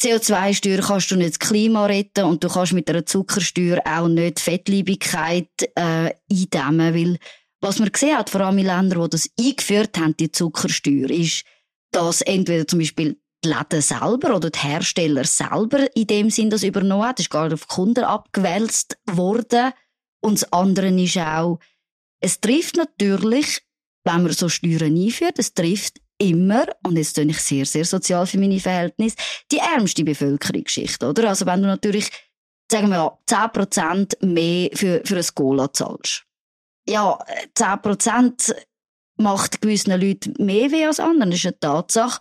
CO2-Steuer 0.03 0.83
kannst 0.83 1.11
du 1.11 1.17
nicht 1.17 1.31
das 1.31 1.39
Klima 1.39 1.87
retten 1.87 2.25
und 2.25 2.43
du 2.43 2.49
kannst 2.49 2.73
mit 2.73 2.91
einer 2.91 3.07
Zuckersteuer 3.07 3.81
auch 3.85 4.09
nicht 4.09 4.41
Fettliebigkeit 4.41 5.49
äh, 5.77 6.15
eindämmen, 6.31 6.95
weil 6.95 7.19
was 7.61 7.79
man 7.79 7.91
gesehen 7.91 8.19
hat, 8.19 8.29
vor 8.29 8.43
allem 8.43 8.59
in 8.59 8.67
Ländern, 8.67 9.05
die 9.05 9.11
das 9.11 9.31
eingeführt 9.41 9.97
haben, 9.99 10.17
die 10.17 10.31
Zuckersteuer, 10.31 11.09
ist, 11.09 11.45
dass 11.93 12.21
entweder 12.21 12.69
zum 12.69 12.81
Beispiel 12.81 13.19
die 13.43 13.49
Läden 13.49 13.81
selber 13.81 14.37
oder 14.37 14.51
die 14.51 14.59
Hersteller 14.59 15.25
selber 15.25 15.87
in 15.97 16.07
dem 16.07 16.31
Sinn 16.31 16.51
das 16.51 16.63
übernommen 16.63 17.05
haben. 17.05 17.15
Das 17.17 17.25
ist 17.25 17.31
gar 17.31 17.53
auf 17.53 17.67
Kunden 17.67 18.05
abgewälzt 18.05 18.99
worden. 19.11 19.73
Und 20.21 20.43
das 20.43 20.53
andere 20.53 20.89
ist 20.89 21.17
auch, 21.17 21.59
es 22.21 22.41
trifft 22.41 22.77
natürlich, 22.77 23.63
wenn 24.05 24.23
man 24.23 24.33
so 24.33 24.49
Steuern 24.49 24.97
einführt, 24.97 25.39
es 25.39 25.55
trifft 25.55 26.01
immer, 26.31 26.67
und 26.83 26.97
jetzt 26.97 27.17
bin 27.17 27.31
ich 27.31 27.41
sehr, 27.41 27.67
sehr 27.67 27.85
sozial 27.85 28.27
für 28.27 28.39
meine 28.39 28.61
Verhältnisse, 28.61 29.17
die 29.51 29.59
ärmste 29.59 30.05
Bevölkerungsschicht, 30.05 31.03
oder? 31.03 31.29
Also 31.29 31.47
wenn 31.47 31.63
du 31.63 31.69
natürlich, 31.69 32.11
sagen 32.71 32.91
wir 32.91 32.99
mal, 32.99 33.19
10% 33.29 34.25
mehr 34.25 34.71
für, 34.75 35.03
für 35.05 35.17
ein 35.17 35.27
Cola 35.35 35.73
zahlst. 35.73 36.25
Ja, 36.87 37.19
10% 37.57 38.55
macht 39.17 39.61
gewissen 39.61 39.99
Leuten 40.01 40.35
mehr 40.45 40.71
weh 40.71 40.87
als 40.87 41.01
anderen, 41.01 41.31
das 41.31 41.41
ist 41.41 41.47
eine 41.47 41.61
Tatsache. 41.61 42.21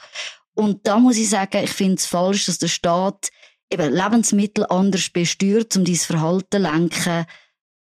Und 0.56 0.86
da 0.88 1.00
muss 1.00 1.18
ich 1.18 1.30
sagen, 1.30 1.64
ich 1.64 1.72
finde 1.72 1.96
es 1.96 2.06
falsch, 2.06 2.46
dass 2.46 2.60
der 2.60 2.68
Staat 2.68 3.30
eben 3.72 3.92
Lebensmittel 3.92 4.66
anders 4.70 5.10
besteuert, 5.10 5.76
um 5.76 5.84
dein 5.84 5.96
Verhalten 5.96 6.48
zu 6.52 6.58
lenken. 6.60 7.26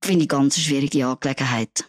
Finde 0.04 0.24
ich 0.24 0.30
ganz 0.30 0.56
eine 0.56 0.64
schwierige 0.64 1.08
Angelegenheit. 1.08 1.86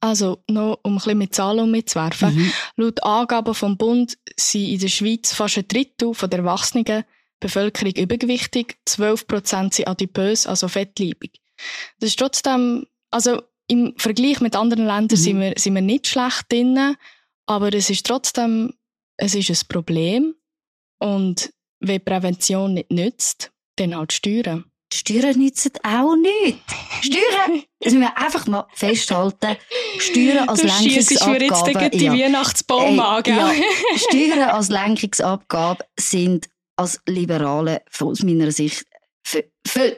Also, 0.00 0.42
noch 0.48 0.80
um 0.82 0.92
ein 0.92 0.96
bisschen 0.96 1.18
mit 1.18 1.34
Zahlen 1.34 1.70
mitzuwerfen. 1.70 2.34
Mhm. 2.34 2.52
Laut 2.76 3.02
Angaben 3.02 3.54
vom 3.54 3.76
Bund 3.76 4.16
sind 4.36 4.68
in 4.68 4.78
der 4.78 4.88
Schweiz 4.88 5.32
fast 5.32 5.58
ein 5.58 5.68
Drittel 5.68 6.14
von 6.14 6.30
der 6.30 6.40
erwachsenen 6.40 7.04
Bevölkerung 7.38 7.94
übergewichtig, 7.94 8.78
12 8.86 9.26
Prozent 9.26 9.74
sind 9.74 9.88
adipös, 9.88 10.46
also 10.46 10.68
fettliebig. 10.68 11.40
Das 11.98 12.10
ist 12.10 12.18
trotzdem, 12.18 12.86
also 13.10 13.42
im 13.66 13.94
Vergleich 13.96 14.40
mit 14.40 14.56
anderen 14.56 14.86
Ländern 14.86 15.18
mhm. 15.18 15.22
sind, 15.22 15.40
wir, 15.40 15.54
sind 15.56 15.74
wir 15.74 15.82
nicht 15.82 16.06
schlecht 16.06 16.50
drin, 16.50 16.96
aber 17.46 17.72
es 17.72 17.88
ist 17.88 18.06
trotzdem 18.06 18.74
es 19.20 19.34
ist 19.34 19.50
ein 19.50 19.68
Problem. 19.68 20.34
Und 20.98 21.52
wenn 21.80 22.04
Prävention 22.04 22.74
nicht 22.74 22.90
nützt, 22.90 23.52
dann 23.76 23.94
halt 23.94 24.12
Steuern. 24.12 24.69
Die 24.92 24.96
Steuern 24.96 25.38
nützen 25.38 25.72
auch 25.84 26.16
nicht. 26.16 26.58
Steuern, 27.02 27.62
das 27.80 27.92
müssen 27.92 28.00
wir 28.00 28.16
einfach 28.18 28.46
mal 28.46 28.66
festhalten. 28.74 29.56
Steuern 29.98 30.48
als 30.48 30.62
Lenkungsabgabe. 30.62 31.38
Du 31.38 31.44
jetzt 31.44 31.92
gegen 31.92 32.14
die. 32.14 32.22
Weihnachtsbaum 32.22 32.98
an, 32.98 33.22
ja. 33.26 33.52
Steuern 33.96 34.48
als 34.50 34.68
Lenkungsabgabe 34.68 35.84
sind 35.98 36.48
als 36.76 37.00
Liberale 37.06 37.82
aus 38.00 38.22
meiner 38.22 38.50
Sicht 38.50 38.84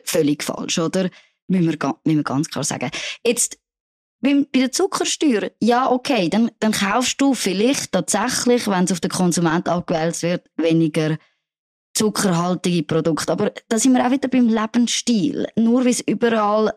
völlig 0.05 0.43
falsch, 0.43 0.79
oder? 0.79 1.09
Müssen 1.49 1.71
wir, 1.71 1.95
müssen 2.05 2.19
wir 2.19 2.25
ganz 2.25 2.49
klar 2.49 2.65
sagen. 2.65 2.91
Jetzt, 3.25 3.59
bei 4.21 4.45
der 4.55 4.73
Zuckersteuer, 4.73 5.51
ja, 5.61 5.91
okay, 5.91 6.29
dann, 6.29 6.51
dann 6.61 6.73
kaufst 6.73 7.21
du 7.21 7.35
vielleicht 7.35 7.93
tatsächlich, 7.93 8.69
wenn 8.69 8.85
es 8.85 8.93
auf 8.93 9.01
den 9.01 9.11
Konsument 9.11 9.69
abgewählt 9.69 10.23
wird, 10.23 10.47
weniger 10.57 11.19
zuckerhaltige 11.95 12.83
Produkte. 12.83 13.33
Aber 13.33 13.53
da 13.69 13.79
sind 13.79 13.95
wir 13.95 14.07
auch 14.07 14.11
wieder 14.11 14.29
beim 14.29 14.49
Lebensstil. 14.49 15.47
Nur 15.57 15.85
weil 15.85 15.91
es 15.91 16.01
überall, 16.01 16.73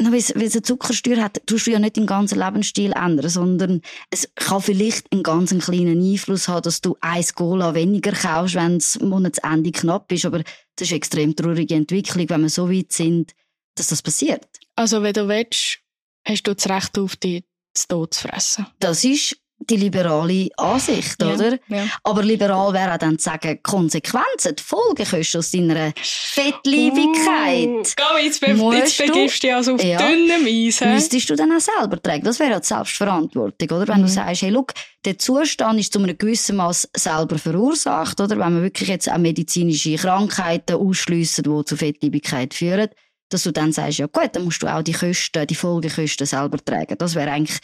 weil 0.00 0.14
es, 0.14 0.32
eine 0.32 0.62
Zuckersteuer 0.62 1.22
hat, 1.22 1.40
tust 1.46 1.66
du 1.66 1.72
ja 1.72 1.78
nicht 1.78 1.96
den 1.96 2.06
ganzen 2.06 2.38
Lebensstil 2.38 2.92
ändern, 2.92 3.28
sondern 3.28 3.82
es 4.10 4.32
kann 4.34 4.62
vielleicht 4.62 5.12
einen 5.12 5.22
ganz 5.22 5.50
kleinen 5.58 6.00
Einfluss 6.00 6.48
haben, 6.48 6.62
dass 6.62 6.80
du 6.80 6.96
ein 7.00 7.24
Cola 7.34 7.74
weniger 7.74 8.12
kaufst, 8.12 8.54
wenn 8.54 8.76
es 8.76 9.00
Monatsende 9.00 9.72
knapp 9.72 10.10
ist. 10.12 10.24
Aber 10.24 10.38
das 10.38 10.86
ist 10.86 10.92
eine 10.92 10.98
extrem 10.98 11.34
traurige 11.34 11.74
Entwicklung, 11.74 12.28
wenn 12.28 12.42
wir 12.42 12.48
so 12.48 12.70
weit 12.70 12.92
sind, 12.92 13.34
dass 13.74 13.88
das 13.88 14.02
passiert. 14.02 14.46
Also, 14.76 15.02
wenn 15.02 15.12
du 15.12 15.26
willst, 15.28 15.78
hast 16.24 16.44
du 16.44 16.54
das 16.54 16.68
Recht 16.68 16.98
auf 16.98 17.16
dich 17.16 17.44
zu 17.74 17.88
Tod 17.88 18.14
zu 18.14 18.28
fressen. 18.28 18.66
Das 18.78 19.04
ist 19.04 19.36
die 19.60 19.76
liberale 19.76 20.48
Ansicht, 20.56 21.20
ja, 21.20 21.34
oder? 21.34 21.58
Ja. 21.68 21.86
Aber 22.04 22.22
liberal 22.22 22.72
wäre 22.72 22.94
auch 22.94 22.98
dann 22.98 23.18
zu 23.18 23.24
sagen, 23.24 23.60
Konsequenzen, 23.62 24.56
die 24.56 24.62
Folgekosten 24.62 25.38
aus 25.40 25.50
deiner 25.50 25.92
Fettliebigkeit. 25.96 27.68
Uh, 27.68 28.18
jetzt, 28.22 28.40
be 28.40 28.52
jetzt 28.52 28.98
begibst 28.98 29.42
du 29.42 29.46
dich 29.46 29.54
also 29.54 29.74
auf 29.74 29.84
ja, 29.84 29.98
dünnem 29.98 30.46
Eis. 30.46 30.80
Müsstest 30.80 31.30
du 31.30 31.36
dann 31.36 31.52
auch 31.52 31.60
selber 31.60 32.00
tragen. 32.00 32.24
Das 32.24 32.38
wäre 32.38 32.52
ja 32.52 32.60
die 32.60 32.66
Selbstverantwortung, 32.66 33.68
oder? 33.70 33.88
Wenn 33.88 33.98
mhm. 33.98 34.06
du 34.06 34.08
sagst, 34.08 34.42
hey, 34.42 34.50
look, 34.50 34.72
der 35.04 35.18
Zustand 35.18 35.80
ist 35.80 35.92
zu 35.92 35.98
einem 35.98 36.16
gewissen 36.16 36.56
Maß 36.56 36.88
selber 36.96 37.38
verursacht, 37.38 38.20
oder? 38.20 38.30
Wenn 38.38 38.54
man 38.54 38.62
wirklich 38.62 38.88
jetzt 38.88 39.10
auch 39.10 39.18
medizinische 39.18 39.96
Krankheiten 39.96 40.76
ausschliessen, 40.76 41.44
die 41.44 41.64
zu 41.64 41.76
Fettliebigkeit 41.76 42.54
führen, 42.54 42.88
dass 43.28 43.42
du 43.42 43.52
dann 43.52 43.72
sagst, 43.72 43.98
ja 43.98 44.06
gut, 44.06 44.30
dann 44.32 44.44
musst 44.44 44.62
du 44.62 44.66
auch 44.66 44.82
die 44.82 44.92
Kosten, 44.92 45.46
die 45.46 45.54
Folgekosten 45.54 46.26
selber 46.26 46.58
tragen. 46.64 46.96
Das 46.96 47.14
wäre 47.14 47.30
eigentlich 47.30 47.58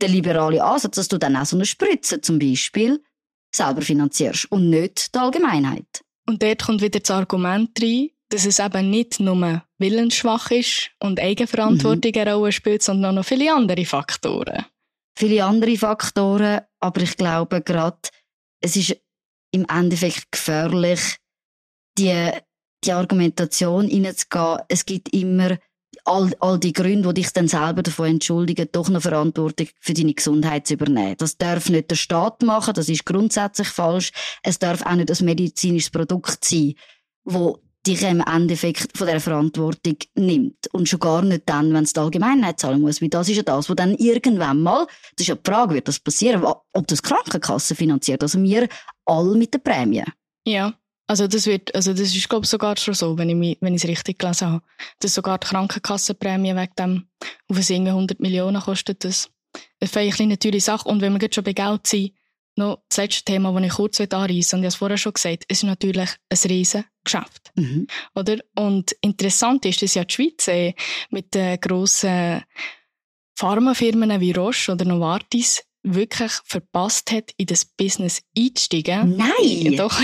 der 0.00 0.08
liberale 0.08 0.62
Ansatz, 0.62 0.96
dass 0.96 1.08
du 1.08 1.18
dann 1.18 1.36
auch 1.36 1.46
so 1.46 1.56
eine 1.56 1.66
Spritze 1.66 2.20
zum 2.20 2.38
Beispiel 2.38 3.02
selber 3.54 3.82
finanzierst 3.82 4.50
und 4.50 4.70
nicht 4.70 5.14
die 5.14 5.18
Allgemeinheit. 5.18 6.04
Und 6.26 6.42
dort 6.42 6.62
kommt 6.62 6.82
wieder 6.82 7.00
das 7.00 7.10
Argument 7.10 7.70
rein, 7.80 8.08
dass 8.30 8.46
es 8.46 8.58
eben 8.58 8.90
nicht 8.90 9.20
nur 9.20 9.62
willensschwach 9.78 10.50
ist 10.50 10.90
und 11.00 11.20
Eigenverantwortung 11.20 12.12
mhm. 12.12 12.20
eine 12.20 12.34
Rolle 12.34 12.52
spielt, 12.52 12.82
sondern 12.82 13.12
auch 13.12 13.20
noch 13.20 13.24
viele 13.24 13.54
andere 13.54 13.84
Faktoren. 13.84 14.64
Viele 15.16 15.44
andere 15.44 15.76
Faktoren, 15.76 16.62
aber 16.80 17.02
ich 17.02 17.16
glaube 17.16 17.62
gerade, 17.62 17.98
es 18.60 18.74
ist 18.76 18.96
im 19.52 19.66
Endeffekt 19.68 20.32
gefährlich, 20.32 21.18
die 21.96 22.30
die 22.84 22.92
Argumentation 22.92 23.86
hineinzugehen, 23.88 24.58
es 24.68 24.84
gibt 24.84 25.14
immer 25.14 25.56
all, 26.04 26.32
all 26.40 26.58
die 26.58 26.72
Gründe, 26.72 27.12
die 27.12 27.22
dich 27.22 27.32
dann 27.32 27.48
selber 27.48 27.82
davon 27.82 28.06
entschuldigen, 28.06 28.68
doch 28.72 28.88
noch 28.88 29.02
Verantwortung 29.02 29.68
für 29.80 29.94
deine 29.94 30.14
Gesundheit 30.14 30.66
zu 30.66 30.74
übernehmen. 30.74 31.16
Das 31.18 31.36
darf 31.36 31.68
nicht 31.68 31.90
der 31.90 31.96
Staat 31.96 32.42
machen, 32.42 32.74
das 32.74 32.88
ist 32.88 33.06
grundsätzlich 33.06 33.68
falsch. 33.68 34.12
Es 34.42 34.58
darf 34.58 34.84
auch 34.84 34.94
nicht 34.94 35.10
ein 35.10 35.24
medizinisches 35.24 35.90
Produkt 35.90 36.44
sein, 36.44 36.74
wo 37.24 37.58
dich 37.86 38.02
im 38.02 38.20
Endeffekt 38.20 38.96
von 38.96 39.06
der 39.06 39.20
Verantwortung 39.20 39.96
nimmt. 40.14 40.66
Und 40.72 40.88
schon 40.88 41.00
gar 41.00 41.22
nicht 41.22 41.42
dann, 41.46 41.72
wenn 41.74 41.84
es 41.84 41.92
die 41.92 42.00
Allgemeinheit 42.00 42.58
zahlen 42.58 42.80
muss. 42.80 43.02
Weil 43.02 43.08
das 43.08 43.28
ist 43.28 43.36
ja 43.36 43.42
das, 43.42 43.68
was 43.68 43.76
dann 43.76 43.94
irgendwann 43.94 44.62
mal, 44.62 44.86
das 45.16 45.24
ist 45.24 45.28
ja 45.28 45.34
die 45.34 45.50
Frage, 45.50 45.74
wird 45.74 45.88
das 45.88 46.00
passieren, 46.00 46.44
ob 46.44 46.86
das 46.86 47.02
Krankenkasse 47.02 47.74
finanziert. 47.74 48.22
Also 48.22 48.42
wir 48.42 48.68
alle 49.04 49.36
mit 49.36 49.52
der 49.52 49.58
Prämie. 49.58 50.04
Ja. 50.46 50.74
Also 51.06 51.26
das 51.26 51.46
wird, 51.46 51.74
also 51.74 51.92
das 51.92 52.14
ist 52.14 52.28
glaube 52.28 52.44
ich 52.44 52.50
sogar 52.50 52.76
schon 52.76 52.94
so, 52.94 53.18
wenn 53.18 53.28
ich 53.28 53.36
mich, 53.36 53.58
wenn 53.60 53.74
ich 53.74 53.84
es 53.84 53.88
richtig 53.88 54.18
gelesen 54.18 54.48
habe, 54.48 54.62
dass 55.00 55.14
sogar 55.14 55.38
die 55.38 55.46
Krankenkassenprämie 55.46 56.56
wegen 56.56 56.74
dem 56.78 57.08
auf 57.48 57.70
ein 57.70 57.86
100 57.86 58.20
Millionen 58.20 58.60
kostet 58.60 59.04
das. 59.04 59.30
Ist 59.80 59.96
eine 59.96 60.38
teure 60.38 60.60
Sache. 60.60 60.88
Und 60.88 61.00
wenn 61.00 61.12
wir 61.12 61.20
jetzt 61.20 61.34
schon 61.34 61.44
bei 61.44 61.52
Geld 61.52 61.86
sind, 61.86 62.12
noch 62.56 62.82
das 62.88 62.98
letzte 62.98 63.24
Thema, 63.24 63.52
das 63.52 63.64
ich 63.64 63.72
kurz 63.72 64.00
anreißen 64.00 64.58
und 64.58 64.62
ich 64.62 64.66
habe 64.66 64.66
es 64.66 64.74
vorher 64.76 64.96
schon 64.96 65.12
gesagt, 65.12 65.44
ist 65.48 65.64
natürlich 65.64 66.10
ein 66.28 66.38
riesen 66.48 66.84
Geschäft. 67.02 67.50
Mhm. 67.54 67.86
Oder? 68.14 68.38
Und 68.54 68.92
interessant 69.00 69.64
ist, 69.66 69.82
dass 69.82 69.94
ja 69.94 70.04
die 70.04 70.14
Schweiz 70.14 70.48
äh, 70.48 70.74
mit 71.10 71.34
den 71.34 71.60
grossen 71.60 72.42
Pharmafirmen 73.36 74.20
wie 74.20 74.32
Roche 74.32 74.72
oder 74.72 74.84
Novartis 74.84 75.64
wirklich 75.84 76.32
verpasst 76.44 77.12
hat, 77.12 77.30
in 77.36 77.46
das 77.46 77.64
Business 77.64 78.22
einzusteigen. 78.36 79.16
Nein! 79.16 79.76
Doch, 79.76 80.00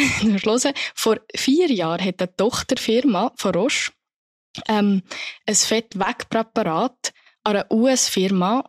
Vor 0.94 1.20
vier 1.34 1.70
Jahren 1.72 2.04
hat 2.04 2.20
eine 2.20 2.36
Tochterfirma 2.36 3.32
von 3.36 3.54
Roche 3.54 3.92
ähm, 4.68 5.02
ein 5.46 5.54
Fettwegpräparat 5.54 7.12
an 7.44 7.56
eine 7.56 7.66
US-Firma, 7.70 8.64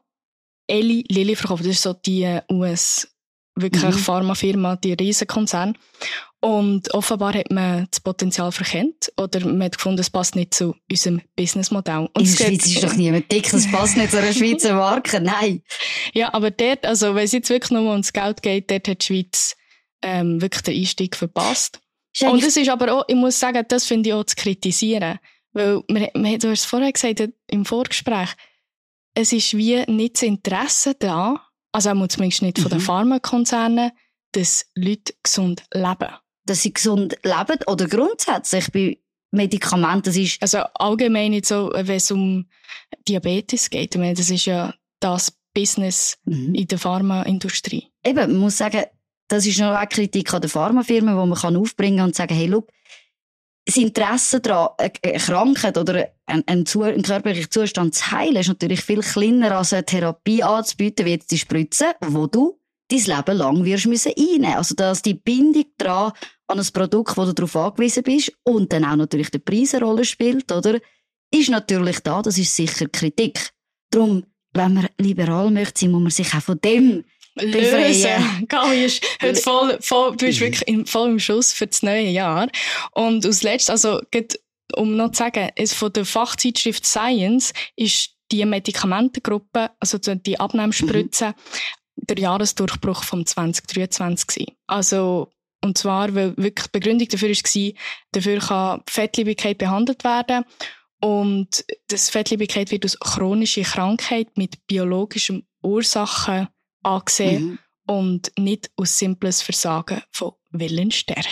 Eli 0.67 1.04
Lilly 1.10 1.36
verkauft. 1.36 1.65
Das 1.65 1.71
ist 1.71 1.82
so 1.82 1.93
die 1.93 2.39
US- 2.50 3.08
wirklich 3.56 3.84
mhm. 3.84 4.00
Pharmafirma, 4.00 4.76
die 4.78 4.93
Riesenkonzern. 4.93 5.78
Und 6.44 6.92
offenbar 6.96 7.36
hat 7.36 7.52
man 7.52 7.88
das 7.92 8.00
Potenzial 8.00 8.52
verkennt 8.52 9.14
oder 9.16 9.46
man 9.46 9.62
hat 9.62 9.78
gefunden, 9.78 10.00
es 10.00 10.10
passt 10.10 10.36
nicht 10.36 10.56
zu 10.56 10.74
unserem 10.90 11.22
Businessmodell. 11.36 12.10
Und 12.14 12.28
In 12.28 12.36
der 12.36 12.46
Schweiz 12.46 12.66
ist 12.66 12.84
doch 12.84 12.96
niemand 12.96 13.32
dick, 13.32 13.54
es 13.54 13.72
passt 13.72 13.96
nicht 13.96 14.10
zu 14.10 14.18
einer 14.18 14.34
Schweizer 14.34 14.74
Marke, 14.74 15.22
nein. 15.22 15.62
Ja, 16.14 16.34
aber 16.34 16.50
dort, 16.50 16.84
also 16.84 17.14
wenn 17.14 17.26
es 17.26 17.32
jetzt 17.32 17.50
wirklich 17.50 17.70
nur 17.70 17.92
ums 17.92 18.12
Geld 18.12 18.42
geht, 18.42 18.72
dort 18.72 18.88
hat 18.88 19.02
die 19.02 19.06
Schweiz 19.06 19.56
ähm, 20.02 20.42
wirklich 20.42 20.64
den 20.64 20.80
Einstieg 20.80 21.16
verpasst. 21.16 21.80
Und 22.22 22.44
es 22.44 22.58
ist 22.58 22.70
aber 22.70 22.92
auch, 22.92 23.06
ich 23.08 23.16
muss 23.16 23.40
sagen, 23.40 23.64
das 23.68 23.86
finde 23.86 24.10
ich 24.10 24.14
auch 24.16 24.24
zu 24.24 24.36
kritisieren. 24.36 25.20
Weil, 25.54 25.84
wir, 25.88 26.10
wir, 26.14 26.38
du 26.40 26.50
hast 26.50 26.62
es 26.62 26.66
vorher 26.66 26.92
gesagt, 26.92 27.22
im 27.48 27.66
Vorgespräch, 27.66 28.30
es 29.14 29.32
ist 29.32 29.56
wie 29.56 29.84
nicht 29.86 30.16
das 30.16 30.24
Interesse 30.24 30.96
da, 30.98 31.40
also 31.72 31.92
auch 31.92 32.08
zumindest 32.08 32.42
nicht 32.42 32.60
von 32.60 32.70
den 32.70 32.80
mhm. 32.80 32.84
Pharmakonzernen, 32.84 33.92
dass 34.32 34.66
Leute 34.76 35.14
gesund 35.24 35.64
leben 35.74 36.10
dass 36.46 36.64
sie 36.64 36.74
gesund 36.74 37.18
leben 37.24 37.60
oder 37.68 37.88
grundsätzlich 37.88 38.72
bei 38.72 38.98
Medikamenten. 39.32 40.04
Das 40.04 40.18
ist 40.18 40.42
also 40.42 40.60
allgemein 40.76 41.32
nicht 41.32 41.46
so, 41.46 41.72
wenn 41.74 41.96
es 41.96 42.12
um 42.12 42.46
Diabetes 43.08 43.70
geht. 43.70 43.96
Ich 43.96 44.00
meine, 44.00 44.14
das 44.14 44.30
ist 44.30 44.46
ja 44.46 44.74
das 45.00 45.34
Business 45.54 46.18
mhm. 46.26 46.54
in 46.56 46.68
der 46.68 46.80
Pharmaindustrie. 46.80 47.88
Eben, 48.04 48.32
man 48.32 48.38
muss 48.38 48.58
sagen, 48.58 48.84
das 49.28 49.46
ist 49.46 49.60
noch 49.60 49.74
eine 49.74 49.88
Kritik 49.88 50.34
an 50.34 50.42
den 50.42 50.50
Pharmafirmen, 50.50 51.16
die 51.16 51.28
man 51.28 51.40
kann 51.40 51.56
aufbringen 51.56 52.00
kann 52.00 52.08
und 52.08 52.16
sagen, 52.16 52.36
hey, 52.36 52.48
look, 52.48 52.70
das 53.66 53.78
Interesse 53.78 54.42
daran, 54.42 54.70
eine 54.78 55.18
Krankheit 55.18 55.78
oder 55.78 56.10
einen, 56.26 56.44
einen, 56.48 56.66
einen, 56.68 57.04
körperlichen 57.04 57.52
Zustand 57.52 57.96
zu 57.96 58.12
heilen, 58.12 58.38
ist 58.38 58.48
natürlich 58.48 58.82
viel 58.82 59.02
kleiner 59.02 59.58
als 59.58 59.72
eine 59.72 59.86
Therapie 59.86 60.44
anzubieten, 60.44 61.06
wie 61.06 61.12
jetzt 61.12 61.32
die 61.32 61.38
Spritze, 61.38 61.94
wo 62.02 62.28
du 62.28 62.60
dein 62.92 63.18
Leben 63.18 63.38
lang 63.38 63.66
wirst 63.66 63.88
müssen 63.88 64.14
einnehmen. 64.18 64.56
Also, 64.56 64.76
dass 64.76 65.02
die 65.02 65.14
Bindung 65.14 65.66
dran 65.78 66.12
an 66.48 66.60
ein 66.60 66.68
Produkt, 66.74 67.18
wo 67.18 67.26
du 67.26 67.34
darauf 67.34 67.56
angewiesen 67.56 68.04
bist 68.04 68.34
und 68.44 68.72
dann 68.74 68.86
auch 68.86 68.96
natürlich 68.96 69.32
die 69.32 69.40
Preis 69.40 69.74
eine 69.74 69.86
Rolle 69.86 70.06
spielt, 70.06 70.52
oder? 70.52 70.80
Ist 71.34 71.50
natürlich 71.50 72.00
da, 72.00 72.22
das 72.22 72.38
ist 72.38 72.56
sicher 72.56 72.88
Kritik. 72.90 73.52
Darum, 73.90 74.26
wenn 74.54 74.74
man 74.74 74.88
liberal 74.98 75.50
möchte 75.50 75.82
sein, 75.82 75.92
muss 75.92 76.02
man 76.02 76.12
sich 76.12 76.34
auch 76.34 76.42
von 76.42 76.60
dem 76.60 77.06
lösen. 77.36 78.46
Gali 78.50 78.86
ist 78.86 79.02
heute 79.22 79.42
voll, 79.42 79.78
voll, 79.80 80.12
du 80.18 80.26
bist 80.26 80.42
wirklich 80.42 80.68
im, 80.68 80.86
voll 80.86 81.12
im 81.12 81.20
Schuss 81.20 81.54
für 81.54 81.68
das 81.68 81.84
neue 81.84 82.10
Jahr. 82.10 82.50
Und 82.92 83.26
aus 83.26 83.44
letzt, 83.44 83.70
also, 83.70 84.02
um 84.76 84.98
noch 84.98 85.12
zu 85.12 85.20
sagen, 85.20 85.50
es 85.56 85.74
von 85.74 85.94
der 85.94 86.04
Fachzeitschrift 86.04 86.86
Science 86.86 87.54
ist 87.78 88.10
die 88.34 88.46
Medikamentengruppe, 88.46 89.72
also 89.80 89.98
die 89.98 90.40
Abnehmspritze, 90.40 91.28
mhm 91.28 91.34
der 92.02 92.18
Jahresdurchbruch 92.18 93.04
vom 93.04 93.26
2023 93.26 94.28
gewesen. 94.28 94.58
Also, 94.68 95.30
und 95.64 95.78
zwar, 95.78 96.14
weil 96.16 96.36
wirklich 96.38 96.68
die 96.68 96.80
Begründung 96.80 97.08
dafür 97.08 97.30
war, 97.30 97.72
dafür 98.12 98.40
kann 98.40 98.82
Fettliebigkeit 98.88 99.58
behandelt 99.58 100.04
werden. 100.04 100.44
Und 101.02 101.66
das 101.88 102.10
Fettliebigkeit 102.10 102.72
wird 102.72 102.84
als 102.84 103.00
chronische 103.00 103.64
Krankheit 103.64 104.38
mit 104.38 104.66
biologischen 104.68 105.48
Ursachen 105.64 106.48
angesehen 106.84 107.60
mhm. 107.88 107.96
und 107.96 108.32
nicht 108.38 108.72
aus 108.76 108.98
simples 108.98 109.42
Versagen 109.42 110.02
von 110.12 110.34
Willensstärke. 110.52 111.28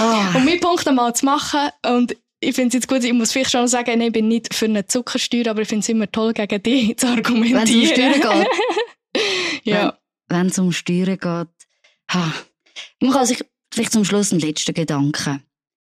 Oh. 0.00 0.36
Um 0.36 0.44
meinen 0.44 0.60
Punkt 0.60 0.86
einmal 0.86 1.14
zu 1.14 1.26
machen, 1.26 1.70
und 1.86 2.16
ich 2.40 2.54
finde 2.54 2.68
es 2.68 2.74
jetzt 2.74 2.88
gut, 2.88 3.04
ich 3.04 3.12
muss 3.12 3.32
vielleicht 3.32 3.52
schon 3.52 3.68
sagen, 3.68 4.00
ich 4.00 4.12
bin 4.12 4.28
nicht 4.28 4.52
für 4.52 4.64
eine 4.64 4.86
Zuckersteuer, 4.86 5.48
aber 5.48 5.62
ich 5.62 5.68
finde 5.68 5.82
es 5.82 5.88
immer 5.88 6.10
toll, 6.10 6.32
gegen 6.32 6.62
dich 6.62 6.96
zu 6.96 7.06
argumentieren. 7.06 7.66
Wenn 7.66 7.68
es 7.68 7.74
um 7.74 8.20
Steuern 8.20 8.44
geht. 8.44 8.48
ja 9.64 9.98
wenn 10.32 10.46
es 10.46 10.58
um 10.58 10.72
Steuern 10.72 11.18
geht. 11.18 11.68
Ha. 12.12 12.32
Man 13.00 13.12
kann 13.12 13.26
sich 13.26 13.44
vielleicht 13.72 13.92
zum 13.92 14.04
Schluss 14.04 14.32
einen 14.32 14.40
letzten 14.40 14.74
Gedanken. 14.74 15.42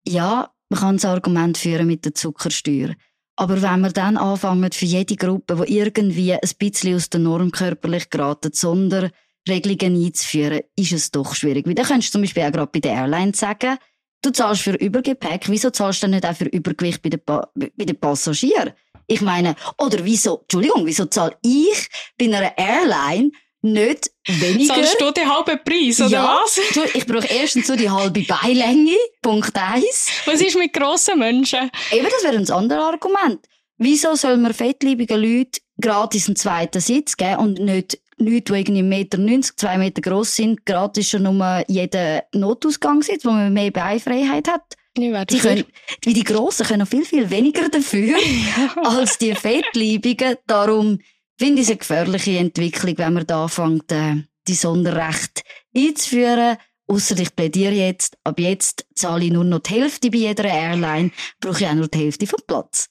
Ja, 0.07 0.53
man 0.69 0.81
kann 0.81 0.97
das 0.97 1.05
Argument 1.05 1.59
führen 1.59 1.87
mit 1.87 2.05
der 2.05 2.15
Zuckersteuer. 2.15 2.95
Aber 3.37 3.61
wenn 3.61 3.81
wir 3.81 3.91
dann 3.91 4.17
anfangen, 4.17 4.73
für 4.73 4.87
jede 4.87 5.17
Gruppe, 5.17 5.65
die 5.67 5.77
irgendwie 5.77 6.33
ein 6.33 6.41
bisschen 6.59 6.97
aus 6.97 7.11
der 7.11 7.21
Norm 7.21 7.51
körperlich 7.51 8.09
geraten, 8.09 8.53
Sonderregelungen 8.53 10.05
einzuführen, 10.07 10.63
ist 10.75 10.93
es 10.93 11.11
doch 11.11 11.35
schwierig. 11.35 11.67
Weil 11.67 11.75
dann 11.75 11.87
könntest 11.87 12.11
du 12.11 12.13
zum 12.13 12.23
Beispiel 12.23 12.45
auch 12.45 12.53
gerade 12.53 12.71
bei 12.73 12.81
den 12.81 12.93
Airlines 12.93 13.39
sagen, 13.39 13.77
du 14.23 14.31
zahlst 14.31 14.63
für 14.63 14.75
Übergepäck, 14.75 15.49
wieso 15.49 15.71
zahlst 15.71 16.03
du 16.03 16.07
dann 16.07 16.13
nicht 16.13 16.27
auch 16.27 16.35
für 16.35 16.47
Übergewicht 16.47 17.03
bei 17.03 17.11
den, 17.11 17.21
pa 17.21 17.49
bei 17.55 17.85
den 17.85 18.01
Passagieren? 18.01 18.73
Ich 19.07 19.21
meine, 19.21 19.55
oder 19.79 20.05
wieso, 20.05 20.41
Entschuldigung, 20.41 20.87
wieso 20.87 21.05
zahle 21.05 21.37
ich 21.43 21.89
bei 22.19 22.25
einer 22.25 22.57
Airline 22.57 23.31
nicht 23.73 24.11
weniger. 24.27 24.75
Zahlst 24.75 25.01
du 25.01 25.11
den 25.11 25.29
halben 25.29 25.59
Preis, 25.65 26.01
oder 26.01 26.11
ja, 26.11 26.41
was? 26.43 26.59
ich 26.95 27.07
brauche 27.07 27.27
erstens 27.27 27.67
so 27.67 27.77
die 27.77 27.91
halbe 27.91 28.23
Beilänge, 28.23 28.97
Punkt 29.23 29.57
eins. 29.57 30.09
Was 30.25 30.41
ist 30.41 30.57
mit 30.57 30.73
grossen 30.73 31.19
Menschen? 31.19 31.71
Eben, 31.91 32.07
das 32.11 32.25
wäre 32.25 32.37
ein 32.37 32.51
anderes 32.51 32.85
Argument. 32.85 33.41
Wieso 33.79 34.15
soll 34.15 34.39
man 34.39 34.55
fettliebigen 34.55 35.21
Leuten 35.21 35.61
gratis 35.81 36.29
einen 36.29 36.37
zweiten 36.37 36.81
Sitz 36.81 37.17
geben 37.17 37.37
und 37.37 37.59
nicht 37.59 37.99
Leute, 38.19 38.53
die 38.53 38.61
irgendwie 38.61 38.83
1,90 38.83 39.19
Meter, 39.19 39.57
2 39.57 39.79
Meter 39.79 40.01
gross 40.01 40.37
sind, 40.37 40.65
gratis 40.65 41.11
schon 41.11 41.25
nur 41.25 41.65
jeden 41.69 42.23
Notausgang 42.33 43.03
sitzt, 43.03 43.27
wo 43.27 43.31
man 43.31 43.53
mehr 43.53 43.71
Beifreiheit 43.71 44.49
hat? 44.49 44.63
Die 44.97 45.39
können, 45.39 45.65
wie 46.05 46.15
die 46.15 46.25
Grossen 46.25 46.67
können 46.67 46.81
noch 46.81 46.89
viel, 46.89 47.05
viel 47.05 47.29
weniger 47.29 47.69
dafür 47.69 48.17
als 48.83 49.19
die 49.19 49.35
Fettliebigen. 49.35 50.37
Darum, 50.47 51.01
finde 51.39 51.63
ich 51.63 51.69
eine 51.69 51.77
gefährliche 51.77 52.39
Entwicklung, 52.39 52.99
wenn 52.99 53.13
man 53.15 53.27
da 53.27 53.45
anfängt, 53.45 53.93
äh, 53.93 54.23
die 54.49 54.55
Sonderrechte 54.55 55.43
einzuführen. 55.75 56.57
Ausser 56.89 57.19
ich 57.19 57.35
plädiere 57.35 57.73
jetzt, 57.73 58.17
ab 58.23 58.39
jetzt 58.39 58.87
zahle 58.95 59.25
ich 59.25 59.33
nur 59.33 59.45
noch 59.45 59.59
die 59.59 59.75
Hälfte 59.75 60.11
bei 60.11 60.19
jeder 60.19 60.45
Airline, 60.45 61.11
brauche 61.41 61.61
ich 61.61 61.67
auch 61.67 61.75
nur 61.75 61.89
die 61.89 61.99
Hälfte 61.99 62.27
vom 62.27 62.41
Platz. 62.47 62.89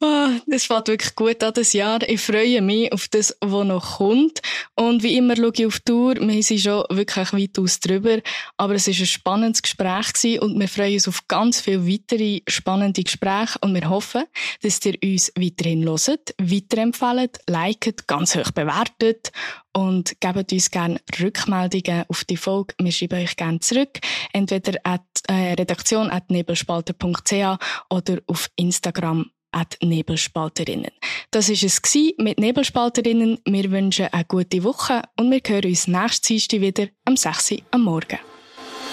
Oh, 0.00 0.28
das 0.46 0.64
fängt 0.64 0.88
wirklich 0.88 1.14
gut 1.14 1.42
an 1.42 1.54
das 1.54 1.72
Jahr. 1.72 2.00
Ich 2.08 2.20
freue 2.20 2.60
mich 2.60 2.92
auf 2.92 3.06
das, 3.08 3.36
was 3.40 3.64
noch 3.64 3.98
kommt. 3.98 4.40
Und 4.74 5.02
wie 5.04 5.16
immer 5.16 5.36
schaue 5.36 5.52
ich 5.54 5.66
auf 5.66 5.78
die 5.78 5.84
Tour. 5.84 6.14
Wir 6.16 6.42
sind 6.42 6.60
schon 6.60 6.84
wirklich 6.90 7.32
weit 7.32 7.58
aus 7.58 7.78
drüber. 7.78 8.18
Aber 8.56 8.74
es 8.74 8.88
war 8.88 8.94
ein 8.94 9.06
spannendes 9.06 9.62
Gespräch 9.62 10.40
und 10.40 10.58
wir 10.58 10.68
freuen 10.68 10.94
uns 10.94 11.08
auf 11.08 11.28
ganz 11.28 11.60
viele 11.60 11.86
weitere 11.86 12.40
spannende 12.48 13.04
Gespräche 13.04 13.58
und 13.60 13.74
wir 13.74 13.88
hoffen, 13.88 14.24
dass 14.62 14.84
ihr 14.84 14.96
uns 15.02 15.32
weiterhin 15.38 15.88
hört, 15.88 16.34
weiterempfehlt, 16.38 17.38
liket, 17.48 18.08
ganz 18.08 18.34
hoch 18.34 18.50
bewertet 18.50 19.30
und 19.72 20.20
gebt 20.20 20.52
uns 20.52 20.70
gerne 20.70 21.00
Rückmeldungen 21.20 22.04
auf 22.08 22.24
die 22.24 22.36
Folge. 22.36 22.74
Wir 22.78 22.92
schreiben 22.92 23.22
euch 23.22 23.36
gerne 23.36 23.60
zurück. 23.60 24.00
Entweder 24.32 24.78
at 24.84 25.02
äh, 25.28 25.54
redaktion.nebelspalter.ch 25.54 27.58
oder 27.90 28.18
auf 28.26 28.50
Instagram 28.56 29.30
at 29.52 29.76
Nebelspalterinnen. 29.82 30.90
Das 31.30 31.48
war 31.48 31.54
es 31.54 31.80
mit 32.18 32.38
Nebelspalterinnen. 32.38 33.38
Wir 33.44 33.70
wünschen 33.70 34.08
eine 34.10 34.24
gute 34.24 34.64
Woche 34.64 35.02
und 35.18 35.30
wir 35.30 35.40
hören 35.46 35.66
uns 35.66 35.86
nächstes 35.86 36.22
Dienstag 36.22 36.60
wieder 36.60 36.86
am 37.04 37.16
6. 37.16 37.52
Uhr 37.52 37.58
am 37.70 37.82
Morgen. 37.82 38.18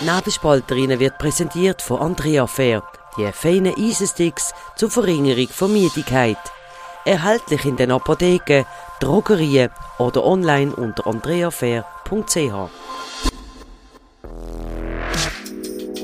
Nebelspalterinnen 0.02 1.00
wird 1.00 1.18
präsentiert 1.18 1.82
von 1.82 2.00
Andrea 2.00 2.48
Fair, 2.48 2.84
die 3.18 3.30
feinen 3.34 3.76
Eisensticks 3.76 4.54
zur 4.76 4.90
Verringerung 4.90 5.48
von 5.48 5.74
Müdigkeit. 5.74 6.38
Erhältlich 7.06 7.66
in 7.66 7.76
den 7.76 7.92
Apotheken, 7.92 8.66
Drogerien 9.00 9.70
oder 9.98 10.26
online 10.26 10.76
unter 10.76 11.08
andreafair.ch. 11.08 12.70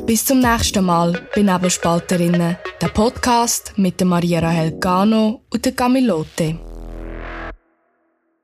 Bis 0.06 0.24
zum 0.24 0.40
nächsten 0.40 0.86
Mal 0.86 1.28
bei 1.36 1.42
Nebelspalterinnen, 1.42 2.58
der 2.82 2.88
Podcast 2.90 3.74
mit 3.76 4.00
der 4.00 4.08
Maria 4.08 4.40
Rahel 4.40 4.80
Gano 4.80 5.42
und 5.52 5.66
der 5.66 5.72
Camilote. 5.72 6.60